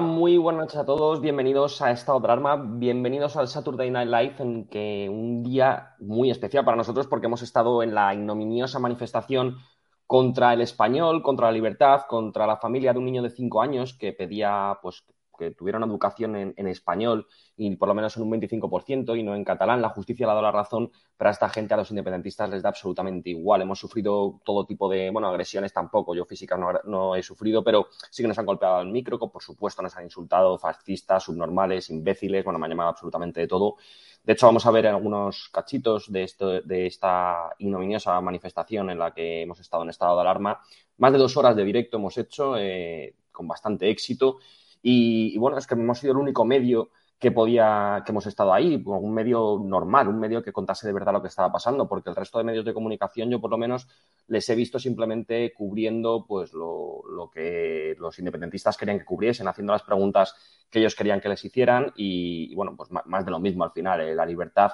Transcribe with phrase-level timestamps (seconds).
[0.00, 1.20] Muy buenas noches a todos.
[1.20, 2.56] Bienvenidos a Estado de Alarma.
[2.56, 7.42] Bienvenidos al Saturday Night Live, en que un día muy especial para nosotros porque hemos
[7.42, 9.58] estado en la ignominiosa manifestación
[10.06, 13.94] contra el español, contra la libertad, contra la familia de un niño de cinco años
[13.94, 15.04] que pedía pues,
[15.36, 19.44] que tuviera educación en, español y por lo menos en un 25% y no en
[19.44, 19.82] catalán.
[19.82, 22.62] La justicia le ha dado la razón, pero a esta gente, a los independentistas, les
[22.62, 23.62] da absolutamente igual.
[23.62, 26.14] Hemos sufrido todo tipo de, bueno, agresiones tampoco.
[26.14, 29.82] Yo física no, he sufrido, pero sí que nos han golpeado el micro, por supuesto
[29.82, 33.76] nos han insultado, fascistas, subnormales, imbéciles, bueno, me han llamado absolutamente de todo.
[34.22, 39.12] De hecho, vamos a ver algunos cachitos de, esto, de esta ignominiosa manifestación en la
[39.12, 40.60] que hemos estado en estado de alarma.
[40.96, 44.38] Más de dos horas de directo hemos hecho, eh, con bastante éxito.
[44.86, 48.82] Y, bueno, es que hemos sido el único medio que podía, que hemos estado ahí,
[48.84, 52.16] un medio normal, un medio que contase de verdad lo que estaba pasando, porque el
[52.16, 53.88] resto de medios de comunicación yo por lo menos
[54.26, 59.84] les he visto simplemente cubriendo pues lo, que los independentistas querían que cubriesen, haciendo las
[59.84, 60.34] preguntas
[60.68, 64.02] que ellos querían que les hicieran y, bueno, pues más de lo mismo al final,
[64.02, 64.72] eh, la libertad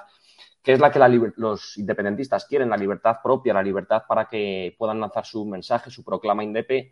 [0.61, 0.99] que es la que
[1.37, 6.03] los independentistas quieren, la libertad propia, la libertad para que puedan lanzar su mensaje, su
[6.03, 6.91] proclama indepe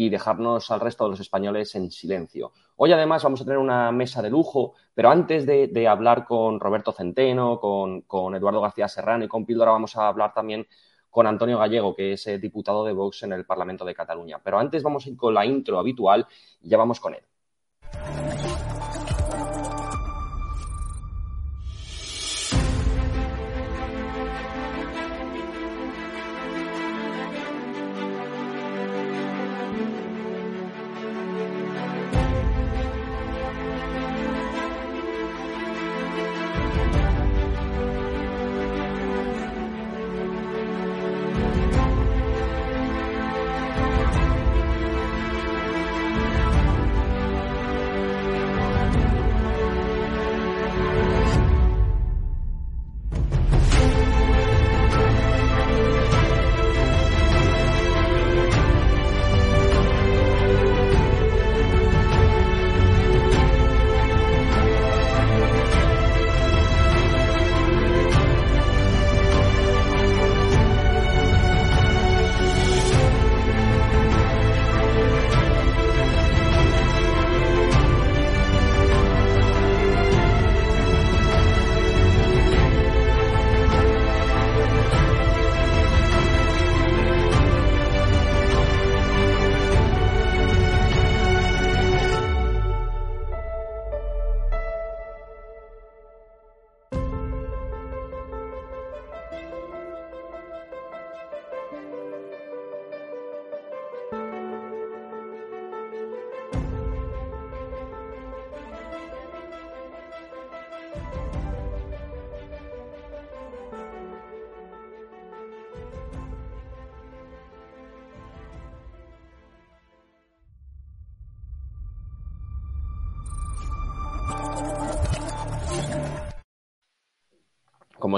[0.00, 2.52] y dejarnos al resto de los españoles en silencio.
[2.76, 6.92] Hoy además vamos a tener una mesa de lujo, pero antes de, hablar con Roberto
[6.92, 10.68] Centeno, con, Eduardo García Serrano y con Píldora vamos a hablar también
[11.10, 14.38] con Antonio Gallego, que es eh, diputado de Vox en el Parlamento de Cataluña.
[14.40, 16.24] Pero antes vamos a ir con la intro habitual
[16.60, 17.22] y ya vamos con él.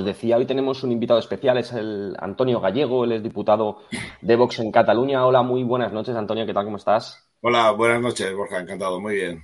[0.01, 3.83] Os decía, hoy tenemos un invitado especial, es el Antonio Gallego, él es diputado
[4.21, 5.27] de Vox en Cataluña.
[5.27, 6.65] Hola, muy buenas noches, Antonio, ¿qué tal?
[6.65, 7.31] ¿Cómo estás?
[7.43, 9.43] Hola, buenas noches, Borja, encantado, muy bien.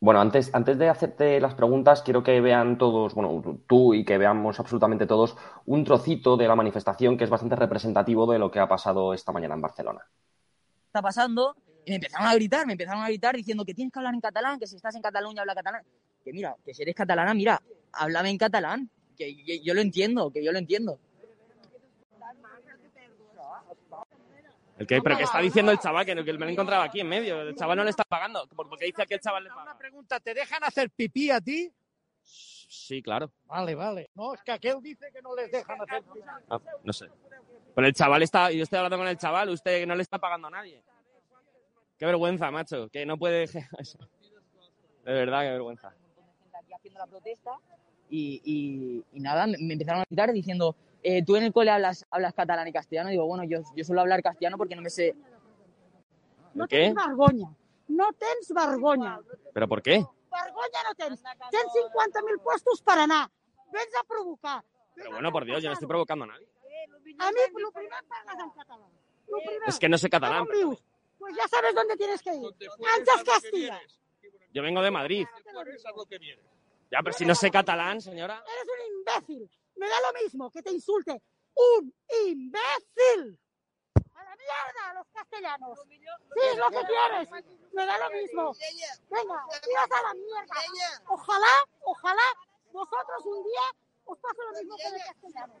[0.00, 4.16] Bueno, antes, antes de hacerte las preguntas, quiero que vean todos, bueno, tú y que
[4.16, 5.36] veamos absolutamente todos,
[5.66, 9.32] un trocito de la manifestación que es bastante representativo de lo que ha pasado esta
[9.32, 10.00] mañana en Barcelona.
[10.86, 13.98] Está pasando, y me empezaron a gritar, me empezaron a gritar diciendo que tienes que
[13.98, 15.82] hablar en catalán, que si estás en Cataluña habla catalán.
[16.24, 17.60] Que mira, que si eres catalana, mira,
[17.92, 20.98] háblame en catalán que, yo lo entiendo, que yo lo entiendo.
[24.78, 27.42] El que, pero que está diciendo el chaval que, me lo encontraba aquí en medio.
[27.42, 28.46] El chaval no le está pagando.
[28.54, 29.62] Porque dice que el chaval le paga.
[29.62, 31.72] Una pregunta, ¿te dejan hacer pipí a ti?
[32.22, 33.32] Sí, claro.
[33.46, 34.10] Vale, vale.
[34.14, 36.20] No, es que aquel dice que no les dejan hacer pipí.
[36.48, 37.08] Ah, no sé.
[37.74, 40.46] Pero el chaval está, yo estoy hablando con el chaval, usted no le está pagando
[40.46, 40.82] a nadie.
[41.98, 43.46] Qué vergüenza, macho, que no puede.
[45.04, 45.92] De verdad, qué vergüenza.
[46.74, 47.58] haciendo la protesta
[48.10, 52.68] y, nada, me empezaron a gritar diciendo, eh, tú en el cole hablas, hablas catalán
[52.68, 53.10] y castellano.
[53.10, 55.14] Y digo, bueno, yo, yo suelo hablar castellano porque no me sé...
[56.54, 57.48] No tienes vergonya.
[57.88, 59.20] No tens vergonya.
[59.52, 60.04] ¿Pero por qué?
[60.30, 61.22] Vergonya no tens.
[61.22, 63.30] Tens 50.000 puestos para anar.
[63.72, 64.64] Vens a provocar.
[64.94, 66.48] Pero bueno, por Dios, yo no estoy provocando a nadie.
[67.18, 68.90] A mí, lo primero parlas en catalán.
[69.66, 70.46] Es que no sé catalán.
[71.18, 72.44] Pues ya sabes dónde tienes que ir.
[72.96, 73.80] Antes Castilla.
[74.52, 75.26] Yo vengo de Madrid.
[76.90, 78.42] Ya, pero si no sé catalán, señora.
[78.46, 79.50] Eres un imbécil.
[79.76, 81.22] Me da lo mismo que te insulte.
[81.54, 81.94] ¡Un
[82.26, 83.38] imbécil!
[84.14, 85.78] A la mierda los castellanos.
[85.80, 87.30] Sí, lo que quieres.
[87.72, 88.52] Me da lo mismo.
[89.10, 90.54] Venga, tiras a la mierda.
[91.08, 91.46] Ojalá,
[91.82, 92.22] ojalá
[92.72, 93.60] vosotros un día
[94.04, 95.56] os pase lo mismo que los castellanos.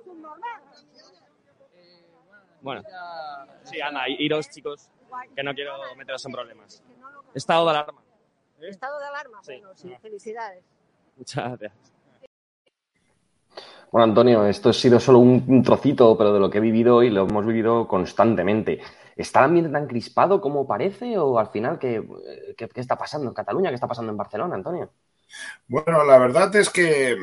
[0.00, 0.62] Es normal.
[2.60, 2.82] Bueno,
[3.64, 4.88] sí, anda, iros, chicos,
[5.36, 6.82] que no quiero meteros en problemas.
[7.34, 8.03] Estado de alarma.
[8.68, 9.40] Estado de alarma.
[9.42, 9.52] Sí.
[9.60, 10.64] Bueno, sí, felicidades.
[11.16, 11.72] Muchas gracias.
[13.90, 17.02] Bueno, Antonio, esto ha sido solo un, un trocito, pero de lo que he vivido
[17.02, 18.80] y lo hemos vivido constantemente.
[19.16, 22.02] ¿Está el ambiente tan crispado como parece o al final qué,
[22.56, 23.70] qué- qué está pasando en Cataluña?
[23.70, 24.90] ¿Qué está pasando en Barcelona, Antonio?
[25.68, 27.16] Bueno, la verdad es que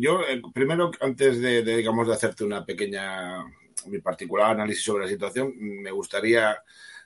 [0.00, 3.44] yo, eh, primero, antes de, de, digamos, de hacerte una pequeña,
[3.86, 6.56] mi particular análisis sobre la situación, me gustaría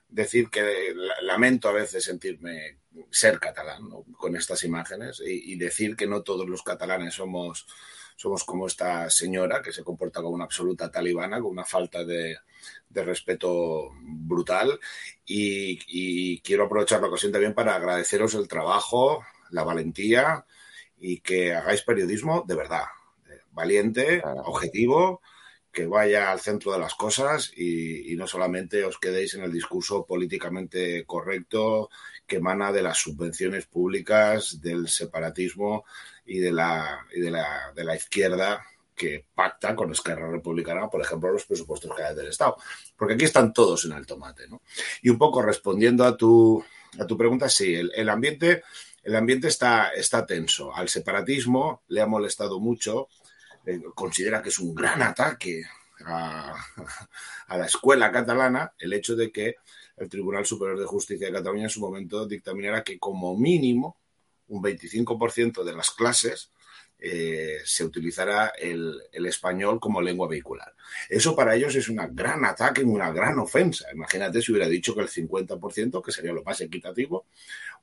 [0.08, 2.78] decir que la- lamento a veces sentirme
[3.10, 4.04] ser catalán ¿no?
[4.16, 7.66] con estas imágenes y, y decir que no todos los catalanes somos,
[8.16, 12.38] somos como esta señora que se comporta como una absoluta talibana, con una falta de,
[12.88, 14.78] de respeto brutal.
[15.26, 20.46] Y, y quiero aprovechar la ocasión también para agradeceros el trabajo, la valentía
[20.98, 22.84] y que hagáis periodismo de verdad,
[23.28, 25.20] eh, valiente, objetivo,
[25.76, 30.06] que vaya al centro de las cosas y, no solamente os quedéis en el discurso
[30.06, 31.90] políticamente correcto
[32.26, 35.84] que emana de las subvenciones públicas, del separatismo
[36.24, 38.64] y de la, de la, de la izquierda
[38.94, 42.56] que pacta con Esquerra Republicana, por ejemplo, los presupuestos generales del Estado.
[42.96, 44.62] Porque aquí están todos en el tomate, ¿no?
[45.02, 46.64] Y un poco respondiendo a tu,
[46.98, 48.62] a tu pregunta, sí, el, el ambiente,
[49.02, 50.74] el ambiente está, está tenso.
[50.74, 53.08] Al separatismo le ha molestado mucho,
[53.66, 55.62] eh, considera que es un gran ataque
[56.06, 56.54] a,
[57.48, 59.56] la escuela catalana el hecho de que
[59.96, 63.98] el Tribunal Superior de Justicia de Cataluña en su momento dictaminara que como mínimo
[64.48, 66.52] un 25% de las clases
[66.98, 70.72] eh, se utilizará el, el, español como lengua vehicular.
[71.10, 73.86] Eso para ellos es un gran ataque, una gran ofensa.
[73.92, 77.26] Imagínate si hubiera dicho que el 50%, que sería lo más equitativo,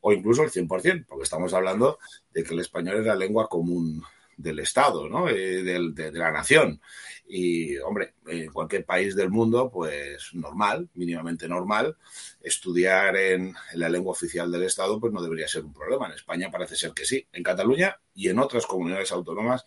[0.01, 1.99] o incluso el 100%, porque estamos hablando
[2.31, 4.03] de que el español es la lengua común
[4.37, 5.29] del Estado, ¿no?
[5.29, 6.81] Eh, del, de, la nación.
[7.27, 11.97] Y, hombre, en cualquier país del mundo, pues normal, mínimamente normal,
[12.41, 16.07] estudiar en, la lengua oficial del Estado, pues no debería ser un problema.
[16.07, 17.25] En España parece ser que sí.
[17.31, 19.65] En Cataluña y en otras comunidades autónomas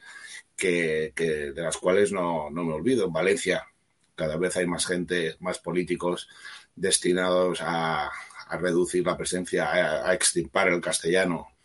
[0.57, 3.07] que, de las cuales no, no me olvido.
[3.07, 3.67] En Valencia
[4.15, 6.29] cada vez hay más gente, más políticos
[6.75, 8.07] destinados a,
[8.49, 9.71] a reducir la presencia,
[10.09, 11.56] a extirpar el castellano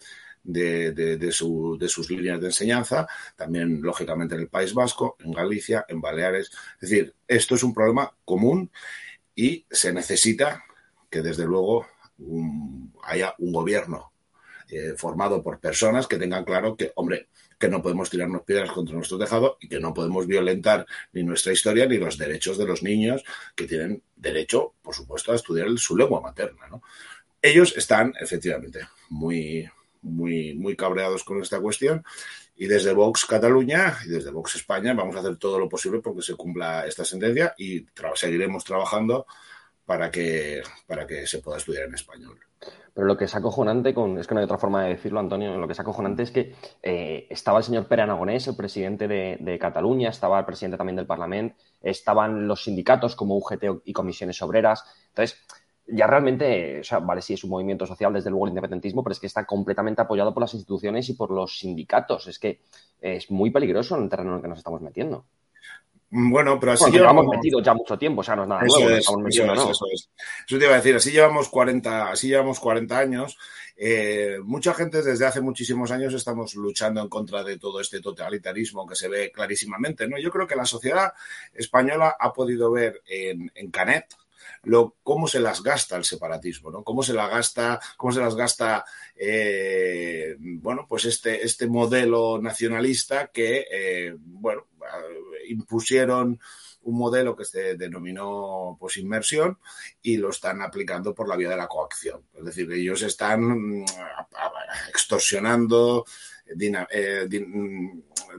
[0.43, 5.15] de, de, de, su, de, sus líneas de enseñanza, también lógicamente en el País Vasco,
[5.19, 6.51] en Galicia, en Baleares.
[6.81, 8.71] Es decir, esto es un problema común
[9.35, 10.63] y se necesita
[11.09, 11.85] que desde luego
[13.03, 14.11] haya un gobierno
[14.69, 17.27] eh, formado por personas que tengan claro que, hombre,
[17.59, 21.51] que no podemos tirarnos piedras contra nuestro tejado y que no podemos violentar ni nuestra
[21.51, 23.23] historia ni los derechos de los niños
[23.55, 26.67] que tienen derecho, por supuesto, a estudiar su lengua materna.
[27.41, 29.69] Ellos están, efectivamente, muy,
[30.01, 32.03] muy, muy cabreados con esta cuestión
[32.55, 36.21] y desde Vox Cataluña y desde Vox España vamos a hacer todo lo posible porque
[36.21, 39.25] se cumpla esta sentencia y tra seguiremos trabajando
[39.85, 42.39] para que, para que se pueda estudiar en español.
[42.93, 45.57] Pero lo que es acojonante, con, es que no hay otra forma de decirlo, Antonio,
[45.57, 46.53] lo que es acojonante es que
[46.83, 50.97] eh, estaba el señor Pere Aragonés, el presidente de, de, Cataluña, estaba el presidente también
[50.97, 54.83] del Parlamento, estaban los sindicatos como UGT y comisiones obreras.
[55.09, 55.41] Entonces,
[55.91, 59.13] ya realmente, o sea, vale, sí es un movimiento social, desde luego el independentismo, pero
[59.13, 62.27] es que está completamente apoyado por las instituciones y por los sindicatos.
[62.27, 62.61] Es que
[62.99, 65.25] es muy peligroso en el terreno en el que nos estamos metiendo.
[66.13, 68.79] Bueno, pero así bueno, llevamos metidos ya mucho tiempo, o sea, no es nada eso
[68.79, 69.71] nuevo, es, estamos eso, es, ¿no?
[69.71, 70.09] eso es.
[70.45, 73.37] Eso te iba a decir, así llevamos 40, así llevamos 40 años.
[73.77, 78.85] Eh, mucha gente desde hace muchísimos años estamos luchando en contra de todo este totalitarismo
[78.85, 80.19] que se ve clarísimamente, ¿no?
[80.19, 81.13] Yo creo que la sociedad
[81.53, 84.13] española ha podido ver en, en Canet,
[84.63, 86.83] lo, cómo se las gasta el separatismo, ¿no?
[86.83, 93.65] Cómo se gasta, cómo se las gasta, eh, bueno, pues este, este modelo nacionalista que,
[93.71, 94.67] eh, bueno,
[95.47, 96.39] impusieron
[96.83, 99.59] un modelo que se denominó pues inmersión
[100.01, 102.23] y lo están aplicando por la vía de la coacción.
[102.33, 103.85] Es decir, ellos están
[104.89, 106.05] extorsionando,
[106.47, 107.27] eh,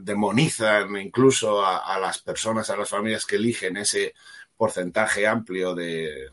[0.00, 4.14] demonizan incluso a, a, las personas, a las familias que eligen ese
[4.56, 6.28] porcentaje amplio de,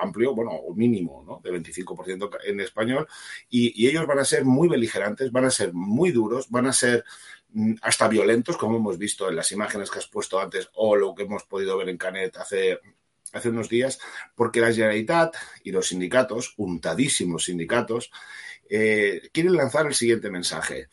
[0.00, 1.40] amplio, bueno, o mínimo, ¿no?
[1.42, 3.08] De 25% en español
[3.48, 6.72] y, y, ellos van a ser muy beligerantes, van a ser muy duros, van a
[6.72, 7.04] ser
[7.50, 11.14] mm, hasta violentos, como hemos visto en las imágenes que has puesto antes o lo
[11.14, 12.78] que hemos podido ver en Canet hace,
[13.32, 13.98] hace unos días,
[14.34, 15.34] porque la Generalitat
[15.64, 18.10] y los sindicatos, untadísimos sindicatos,
[18.68, 20.88] eh, quieren lanzar el siguiente mensaje.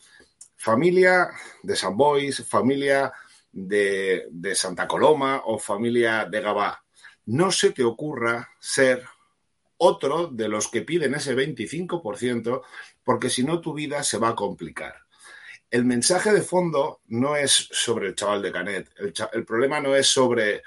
[0.56, 1.28] Familia
[1.62, 3.12] de San Bois, familia
[3.54, 6.84] de, Santa Coloma o familia de Gabá.
[7.26, 9.02] no se te ocurra ser
[9.78, 12.62] otro de los que piden ese 25%,
[13.02, 14.94] porque si no tu vida se va a complicar.
[15.70, 18.90] El mensaje de fondo no es sobre el chaval de Canet,
[19.32, 20.62] el, problema no es sobre,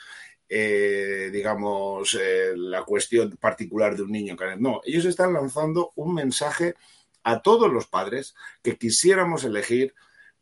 [0.50, 6.13] eh, digamos, eh, la cuestión particular de un niño Canet, no, ellos están lanzando un
[6.13, 6.75] mensaje
[7.24, 9.94] a todos los padres que quisiéramos elegir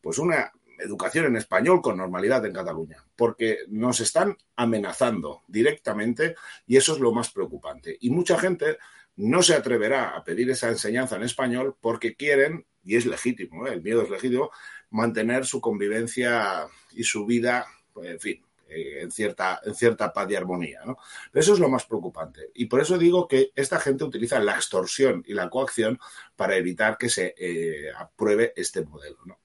[0.01, 6.35] pues una educación en español con normalidad en Cataluña, porque nos están amenazando directamente
[6.67, 7.97] y eso es lo más preocupante.
[8.01, 8.77] Y mucha gente
[9.17, 13.73] no se atreverá a pedir esa enseñanza en español porque quieren, y es legítimo, ¿eh?
[13.73, 14.51] el miedo es legítimo,
[14.89, 20.29] mantener su convivencia y su vida, pues, en fin, eh, en cierta, en cierta paz
[20.29, 20.81] y armonía.
[20.83, 22.51] Pero eso es lo más preocupante.
[22.55, 25.99] Y por eso digo que esta gente utiliza la extorsión y la coacción
[26.35, 29.17] para evitar que se eh, apruebe este modelo.
[29.25, 29.39] ¿no?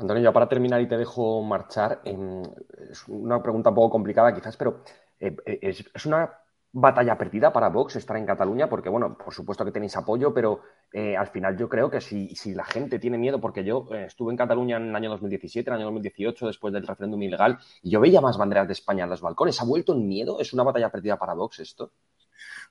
[0.00, 2.42] Antonio, ya para terminar y te dejo marchar, em,
[2.90, 4.82] es una pregunta un poco complicada quizás, pero
[5.18, 6.30] eh, eh, es, una
[6.72, 10.60] batalla perdida para Vox estar en Cataluña, porque bueno, por supuesto que tenéis apoyo, pero
[10.92, 14.30] eh, al final yo creo que si, si la gente tiene miedo, porque yo estuve
[14.30, 17.90] en Cataluña en el año 2017, en el año 2018, después del referéndum ilegal, y
[17.90, 19.60] yo veía más banderas de España en los balcones.
[19.60, 20.40] ¿Ha vuelto en miedo?
[20.40, 21.92] ¿Es una batalla perdida para Vox esto?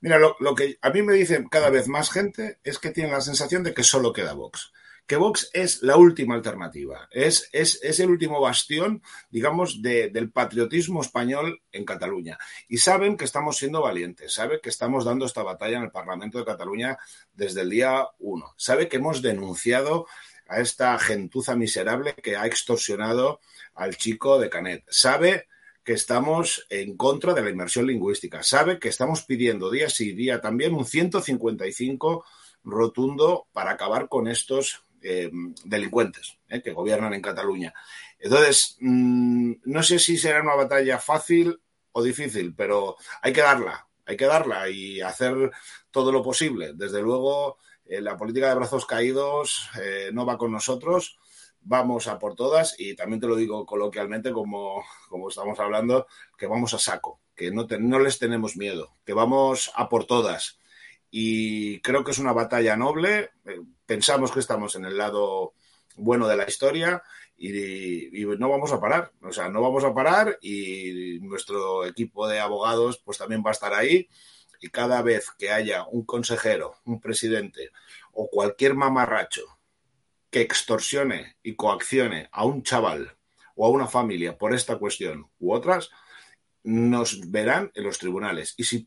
[0.01, 3.11] Mira, lo, lo que a mí me dicen cada vez más gente es que tienen
[3.11, 4.71] la sensación de que solo queda Vox.
[5.09, 9.01] Que Vox es la última alternativa, es, es, es el último bastión,
[9.31, 12.37] digamos, de, del patriotismo español en Cataluña.
[12.67, 16.37] Y saben que estamos siendo valientes, saben que estamos dando esta batalla en el Parlamento
[16.37, 16.99] de Cataluña
[17.33, 20.05] desde el día uno, sabe que hemos denunciado
[20.47, 23.39] a esta gentuza miserable que ha extorsionado
[23.73, 25.47] al chico de Canet, sabe
[25.83, 28.43] que estamos en contra de la inmersión lingüística.
[28.43, 32.25] Sabe que estamos pidiendo día sí día también un 155
[32.63, 35.29] rotundo para acabar con estos eh,
[35.63, 37.73] delincuentes eh, que gobiernan en Cataluña.
[38.19, 41.59] Entonces, mmm, no sé si será una batalla fácil
[41.91, 45.51] o difícil, pero hay que darla, hay que darla y hacer
[45.91, 46.73] todo lo posible.
[46.75, 49.69] Desde luego, eh, la política de brazos caídos
[50.11, 51.17] no va con nosotros
[51.61, 56.47] vamos a por todas y también te lo digo coloquialmente como, como estamos hablando, que
[56.47, 60.58] vamos a saco, que no, no les tenemos miedo, que vamos a por todas.
[61.11, 63.31] Y creo que es una batalla noble,
[63.85, 65.53] pensamos que estamos en el lado
[65.95, 67.01] bueno de la historia
[67.37, 72.39] y, no vamos a parar, o sea, no vamos a parar y nuestro equipo de
[72.39, 74.07] abogados pues también va a estar ahí.
[74.61, 77.71] Y cada vez que haya un consejero, un presidente
[78.11, 79.59] o cualquier mamarracho
[80.29, 83.17] que extorsione y coaccione a un chaval
[83.55, 85.89] o a una familia por esta cuestión u otras,
[86.63, 88.53] nos verán en los tribunales.
[88.57, 88.85] Y si,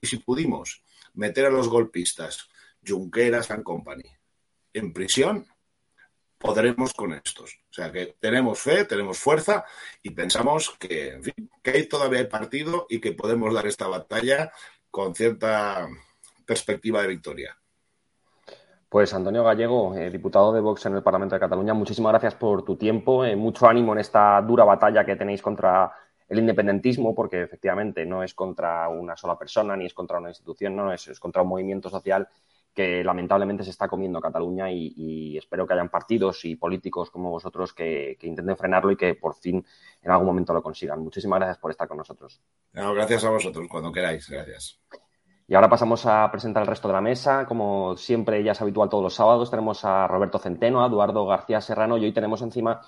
[0.00, 0.82] y si pudimos
[1.16, 2.48] meter a los golpistas,
[2.86, 4.04] Junqueras and Company,
[4.72, 5.46] en prisión,
[6.38, 7.58] podremos con estos.
[7.70, 9.64] O sea que tenemos fe, tenemos fuerza
[10.02, 11.20] y pensamos que,
[11.62, 14.52] que todavía hay partido y que podemos dar esta batalla
[14.90, 15.88] con cierta
[16.46, 17.58] perspectiva de victoria.
[18.88, 22.64] Pues Antonio Gallego, eh, diputado de Vox en el Parlamento de Cataluña, muchísimas gracias por
[22.64, 25.92] tu tiempo, eh, mucho ánimo en esta dura batalla que tenéis contra
[26.28, 30.74] el independentismo, porque efectivamente no es contra una sola persona ni es contra una institución,
[30.74, 32.28] no, es, es contra un movimiento social
[32.74, 37.30] que lamentablemente se está comiendo Cataluña y, y espero que hayan partidos y políticos como
[37.30, 39.64] vosotros que, que, intenten frenarlo y que por fin
[40.02, 41.00] en algún momento lo consigan.
[41.00, 42.38] Muchísimas gracias por estar con nosotros.
[42.74, 44.28] No, gracias a vosotros, cuando queráis.
[44.28, 44.78] Gracias.
[45.48, 47.46] Y ahora pasamos a presentar el resto de la mesa.
[47.46, 51.62] Como siempre, ya es habitual todos los sábados, tenemos a Roberto Centeno, a Eduardo García
[51.62, 52.82] Serrano y hoy tenemos encima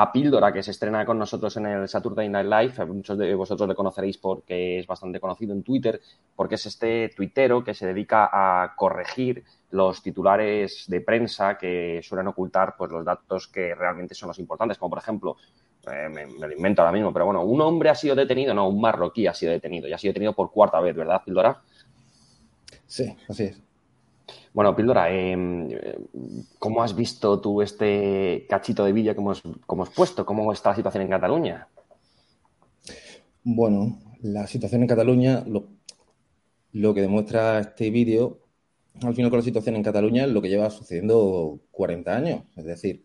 [0.00, 2.86] a Píldora, que se estrena con nosotros en el Saturday Night Live.
[2.86, 6.00] Muchos de vosotros le conoceréis porque es bastante conocido en Twitter,
[6.36, 12.28] porque es este tuitero que se dedica a corregir los titulares de prensa que suelen
[12.28, 15.36] ocultar pues, los datos que realmente son los importantes, como por ejemplo,
[15.90, 18.68] eh, me, me, lo invento ahora mismo, pero bueno, un hombre ha sido detenido, no,
[18.68, 21.60] un marroquí ha sido detenido, y ha sido detenido por cuarta vez, ¿verdad, Píldora?
[22.86, 23.67] Sí, así es.
[24.58, 25.36] Bueno, Píldora, eh,
[26.58, 30.26] ¿cómo has visto tú este cachito de vídeo que hemos, como hemos puesto?
[30.26, 31.68] ¿Cómo está la situación en Cataluña?
[33.44, 38.40] Bueno, la situación en Cataluña, lo, que demuestra este vídeo,
[39.00, 42.42] al final con la situación en Cataluña es lo que lleva sucediendo 40 años.
[42.56, 43.04] Es decir,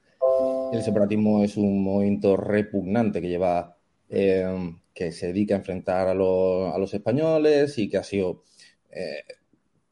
[0.71, 3.77] el separatismo es un movimiento repugnante que lleva,
[4.09, 8.41] eh, que se dedica a enfrentar a los, a los españoles y que ha sido
[8.89, 9.21] eh,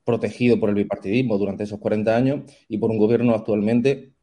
[0.03, 4.13] protegido por el bipartidismo durante esos 40 años y por un gobierno actualmente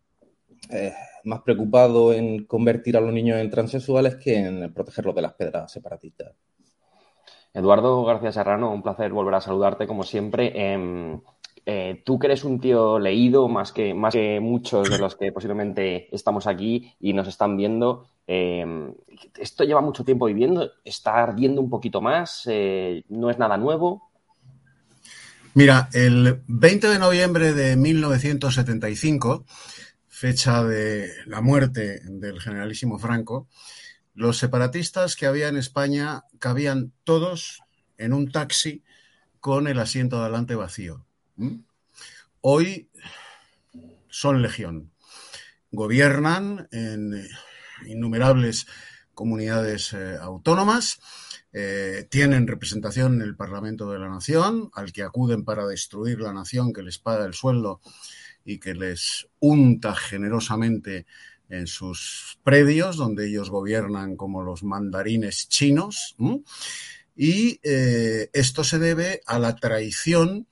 [0.70, 0.92] eh,
[1.25, 5.73] más preocupado en convertir a los niños en transexuales que en protegerlos de las pedras
[5.73, 6.35] separatistas.
[7.54, 10.52] Eduardo García Serrano, un placer volver a saludarte como siempre.
[10.54, 11.18] Eh,
[11.70, 15.32] eh, tú que eres un tío leído más que, más que muchos de los que
[15.32, 18.64] posiblemente estamos aquí y nos están viendo, eh,
[19.38, 24.07] esto lleva mucho tiempo viviendo, está ardiendo un poquito más, eh, no es nada nuevo.
[25.58, 29.44] Mira, el 20 de noviembre de 1975,
[30.06, 33.48] fecha de la muerte del generalísimo Franco,
[34.14, 37.58] los separatistas que había en España cabían todos
[37.96, 38.84] en un taxi
[39.40, 41.04] con el asiento de adelante vacío.
[41.34, 41.62] ¿Mm?
[42.40, 42.88] Hoy
[44.08, 44.92] son legión.
[45.72, 47.26] Gobiernan en
[47.84, 48.68] innumerables
[49.12, 51.00] comunidades eh, autónomas,
[51.60, 56.32] eh, tienen representación en el Parlamento de la Nación, al que acuden para destruir la
[56.32, 57.80] nación que les paga el sueldo
[58.44, 61.04] y que les unta generosamente
[61.48, 66.14] en sus predios, donde ellos gobiernan como los mandarines chinos.
[67.16, 70.46] Y eh, esto se debe a la traición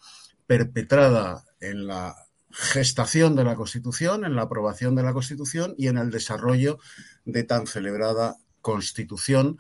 [0.48, 2.16] perpetrada en la
[2.50, 6.80] gestación de la Constitución, en la aprobación de la Constitución y en el desarrollo
[7.24, 9.58] de tan celebrada Constitución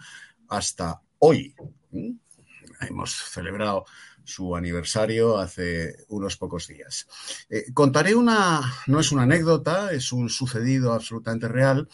[0.48, 1.54] hasta hoy.
[1.90, 2.12] ¿Mm?
[2.80, 3.86] Hemos celebrado
[4.24, 7.06] su aniversario hace unos pocos días.
[7.48, 11.88] Eh, contaré una, no es una anécdota, es un sucedido absolutamente real,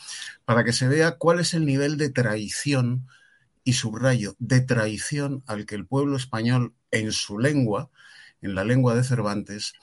[0.44, 3.06] para que se vea cuál es el nivel de traición,
[3.64, 7.90] y subrayo, de traición al que el pueblo español en su lengua,
[8.40, 9.74] en la lengua de Cervantes,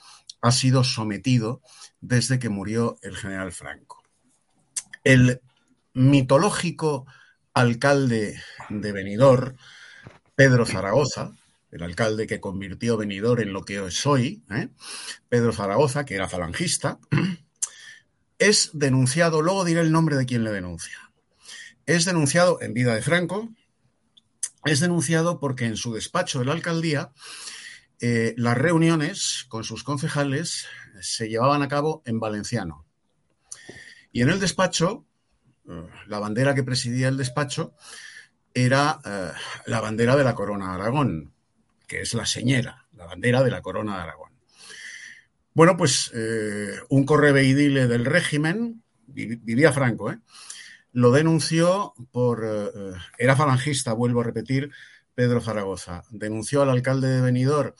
[0.42, 1.62] ha sido sometido
[2.00, 4.02] desde que murió el general Franco.
[5.04, 5.40] El
[5.94, 7.06] mitológico
[7.54, 9.56] alcalde de Benidorm,
[10.34, 11.32] Pedro Zaragoza,
[11.70, 14.68] el alcalde que convirtió Benidorm en lo que es hoy, ¿eh?
[15.28, 16.98] Pedro Zaragoza, que era falangista,
[18.38, 21.12] es denunciado, luego diré el nombre de quien le denuncia,
[21.86, 23.48] es denunciado en vida de Franco,
[24.64, 27.12] es denunciado porque en su despacho de la alcaldía
[28.00, 30.66] eh, las reuniones con sus concejales
[31.00, 32.86] se llevaban a cabo en valenciano.
[34.12, 35.06] Y en el despacho,
[36.06, 37.74] la bandera que presidía el despacho
[38.52, 39.30] era eh,
[39.66, 41.32] la bandera de la Corona de Aragón,
[41.86, 44.30] que es la señera, la bandera de la Corona de Aragón.
[45.54, 50.18] Bueno, pues eh, un correveidile del régimen, vivía Franco, ¿eh?
[50.92, 54.70] lo denunció por, eh, era falangista, vuelvo a repetir,
[55.14, 56.04] Pedro Zaragoza.
[56.10, 57.74] Denunció al alcalde de Benidorm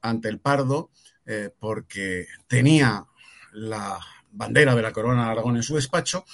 [0.00, 0.90] ante el Pardo
[1.26, 3.06] eh, porque tenía
[3.52, 3.98] la
[4.34, 6.24] bandera de la Corona de Aragón en su despacho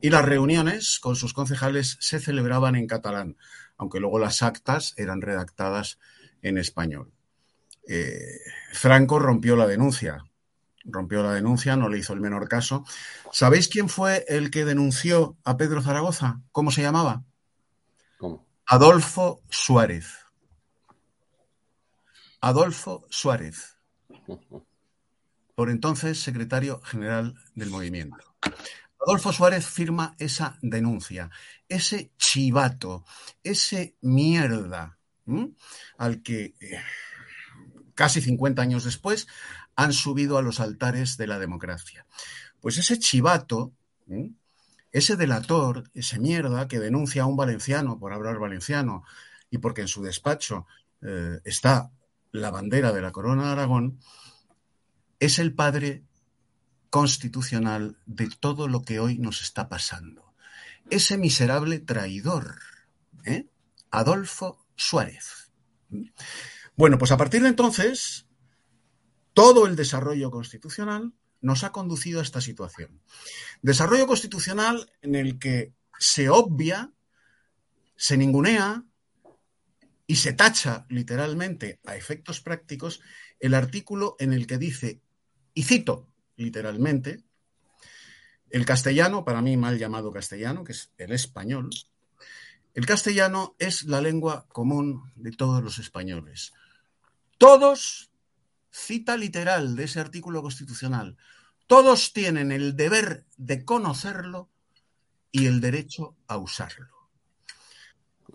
[0.00, 3.36] y las reuniones con sus concejales se celebraban en catalán,
[3.76, 5.98] aunque luego las actas eran redactadas
[6.42, 7.12] en español.
[7.86, 8.40] Eh,
[8.72, 10.24] Franco rompió la denuncia,
[10.84, 12.84] rompió la denuncia, no le hizo el menor caso.
[13.32, 16.40] ¿Sabéis quién fue el que denunció a Pedro Zaragoza?
[16.52, 17.24] ¿Cómo se llamaba?
[18.18, 18.46] ¿Cómo?
[18.66, 20.28] Adolfo Suárez.
[22.40, 23.76] Adolfo Suárez,
[25.58, 28.36] por entonces secretario general del movimiento.
[29.04, 31.32] Adolfo Suárez firma esa denuncia,
[31.68, 33.04] ese chivato,
[33.42, 35.00] ese mierda,
[35.96, 36.80] al que eh,
[37.96, 39.26] casi 50 años después
[39.74, 42.06] han subido a los altares de la democracia.
[42.60, 43.72] Pues ese chivato,
[44.92, 49.02] ese delator, ese mierda que denuncia a un valenciano por hablar valenciano
[49.50, 50.68] y porque en su despacho
[51.02, 51.90] eh, está
[52.30, 53.98] la bandera de la corona de Aragón,
[55.20, 56.04] es el padre
[56.90, 60.34] constitucional de todo lo que hoy nos está pasando.
[60.90, 62.60] Ese miserable traidor,
[63.24, 63.48] ¿eh?
[63.90, 65.50] Adolfo Suárez.
[66.76, 68.26] Bueno, pues a partir de entonces,
[69.34, 73.00] todo el desarrollo constitucional nos ha conducido a esta situación.
[73.62, 76.92] Desarrollo constitucional en el que se obvia,
[77.96, 78.84] se ningunea
[80.06, 83.00] y se tacha literalmente a efectos prácticos
[83.40, 85.02] el artículo en el que dice,
[85.54, 86.06] y cito
[86.36, 87.22] literalmente,
[88.50, 91.70] el castellano, para mí mal llamado castellano, que es el español,
[92.74, 96.52] el castellano es la lengua común de todos los españoles.
[97.36, 98.10] Todos,
[98.70, 101.16] cita literal de ese artículo constitucional,
[101.66, 104.48] todos tienen el deber de conocerlo
[105.30, 107.10] y el derecho a usarlo.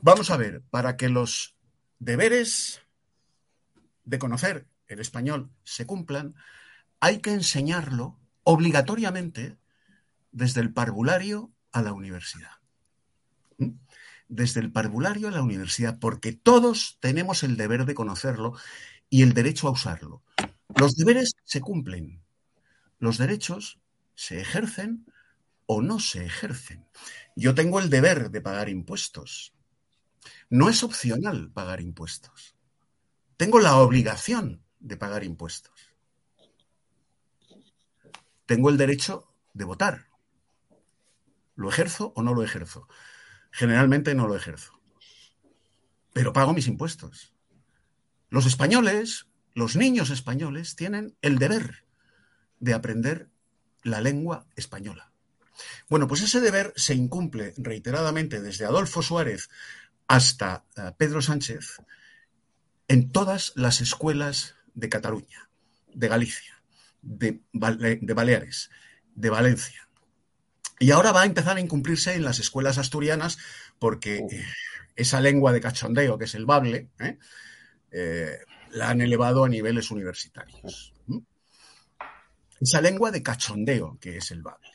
[0.01, 1.55] Vamos a ver, para que los
[1.99, 2.81] deberes
[4.03, 6.35] de conocer el español se cumplan,
[7.03, 9.57] hay que enseñarlo obligatoriamente
[10.31, 12.51] desde el parvulario a la universidad.
[14.29, 18.53] Desde el parvulario a la universidad, porque todos tenemos el deber de conocerlo
[19.09, 20.23] y el derecho a usarlo.
[20.77, 22.23] Los deberes se cumplen,
[22.99, 23.81] los derechos
[24.15, 25.05] se ejercen
[25.65, 26.87] o no se ejercen.
[27.35, 29.53] Yo tengo el deber de pagar impuestos.
[30.49, 32.55] No es opcional pagar impuestos.
[33.35, 35.92] Tengo la obligación de pagar impuestos.
[38.45, 40.07] Tengo el derecho de votar.
[41.55, 42.87] ¿Lo ejerzo o no lo ejerzo?
[43.51, 44.79] Generalmente no lo ejerzo.
[46.13, 47.33] Pero pago mis impuestos.
[48.29, 51.85] Los españoles, los niños españoles, tienen el deber
[52.59, 53.29] de aprender
[53.83, 55.11] la lengua española.
[55.89, 59.49] Bueno, pues ese deber se incumple reiteradamente desde Adolfo Suárez
[60.07, 61.77] hasta uh, Pedro Sánchez
[62.87, 65.49] en todas las escuelas de Cataluña,
[65.93, 66.62] de Galicia,
[67.03, 68.71] de, de Baleares,
[69.13, 69.87] de Valencia.
[70.79, 73.37] Y ahora va a empezar a incumplirse en las escuelas asturianas
[73.79, 74.45] porque eh,
[74.95, 77.17] esa lengua de cachondeo, que es el bable, ¿eh?
[77.91, 78.39] Eh,
[78.71, 80.93] la han elevado a niveles universitarios.
[81.05, 81.19] ¿Mm?
[82.59, 84.71] Esa lengua de cachondeo, que es el bable.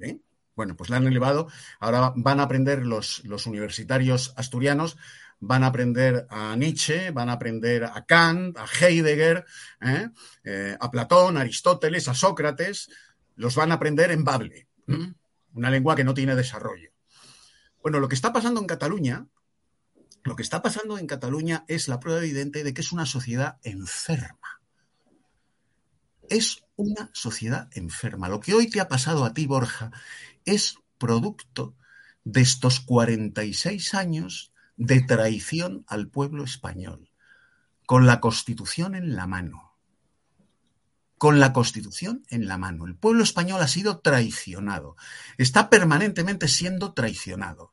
[0.00, 0.18] ¿eh?
[0.56, 1.48] Bueno, pues la han elevado.
[1.78, 4.96] Ahora van a aprender los, los universitarios asturianos
[5.40, 9.44] van a aprender a Nietzsche, van a aprender a Kant, a Heidegger,
[9.80, 10.08] ¿eh?
[10.44, 12.88] Eh, a Platón, a Aristóteles, a Sócrates,
[13.36, 14.68] los van a aprender en bable,
[15.52, 16.90] una lengua que no tiene desarrollo.
[17.82, 19.26] Bueno, lo que está pasando en Cataluña,
[20.24, 23.58] lo que está pasando en Cataluña es la prueba evidente de que es una sociedad
[23.62, 24.60] enferma.
[26.28, 28.28] Es una sociedad enferma.
[28.28, 29.92] Lo que hoy te ha pasado a ti, Borja,
[30.44, 31.76] es producto
[32.24, 37.10] de estos 46 años de traición al pueblo español,
[37.86, 39.74] con la Constitución en la mano.
[41.18, 42.86] Con la Constitución en la mano.
[42.86, 44.96] El pueblo español ha sido traicionado.
[45.38, 47.72] Está permanentemente siendo traicionado.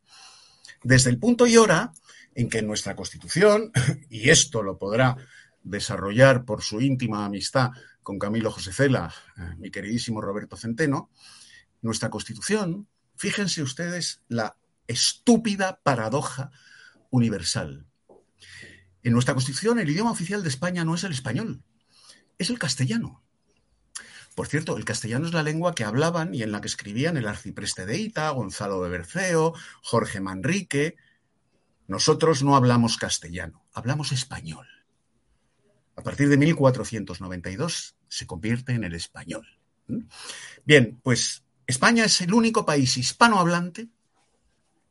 [0.82, 1.94] Desde el punto y hora
[2.36, 3.72] en que nuestra Constitución,
[4.10, 5.18] y esto lo podrá
[5.62, 11.10] desarrollar por su íntima amistad con Camilo José Cela, eh, mi queridísimo Roberto Centeno,
[11.82, 16.52] nuestra Constitución, fíjense ustedes la estúpida paradoja
[17.14, 17.86] universal.
[19.04, 21.64] En nuestra Constitución el idioma oficial de España no es el español,
[22.40, 23.24] es el castellano.
[24.34, 27.28] Por cierto, el castellano es la lengua que hablaban y en la que escribían el
[27.28, 30.96] arcipreste de Ita, Gonzalo de Berceo, Jorge Manrique.
[31.86, 34.68] Nosotros no hablamos castellano, hablamos español.
[35.96, 39.46] A partir de 1492 se convierte en el español.
[40.66, 43.90] Bien, pues España es el único país hispanohablante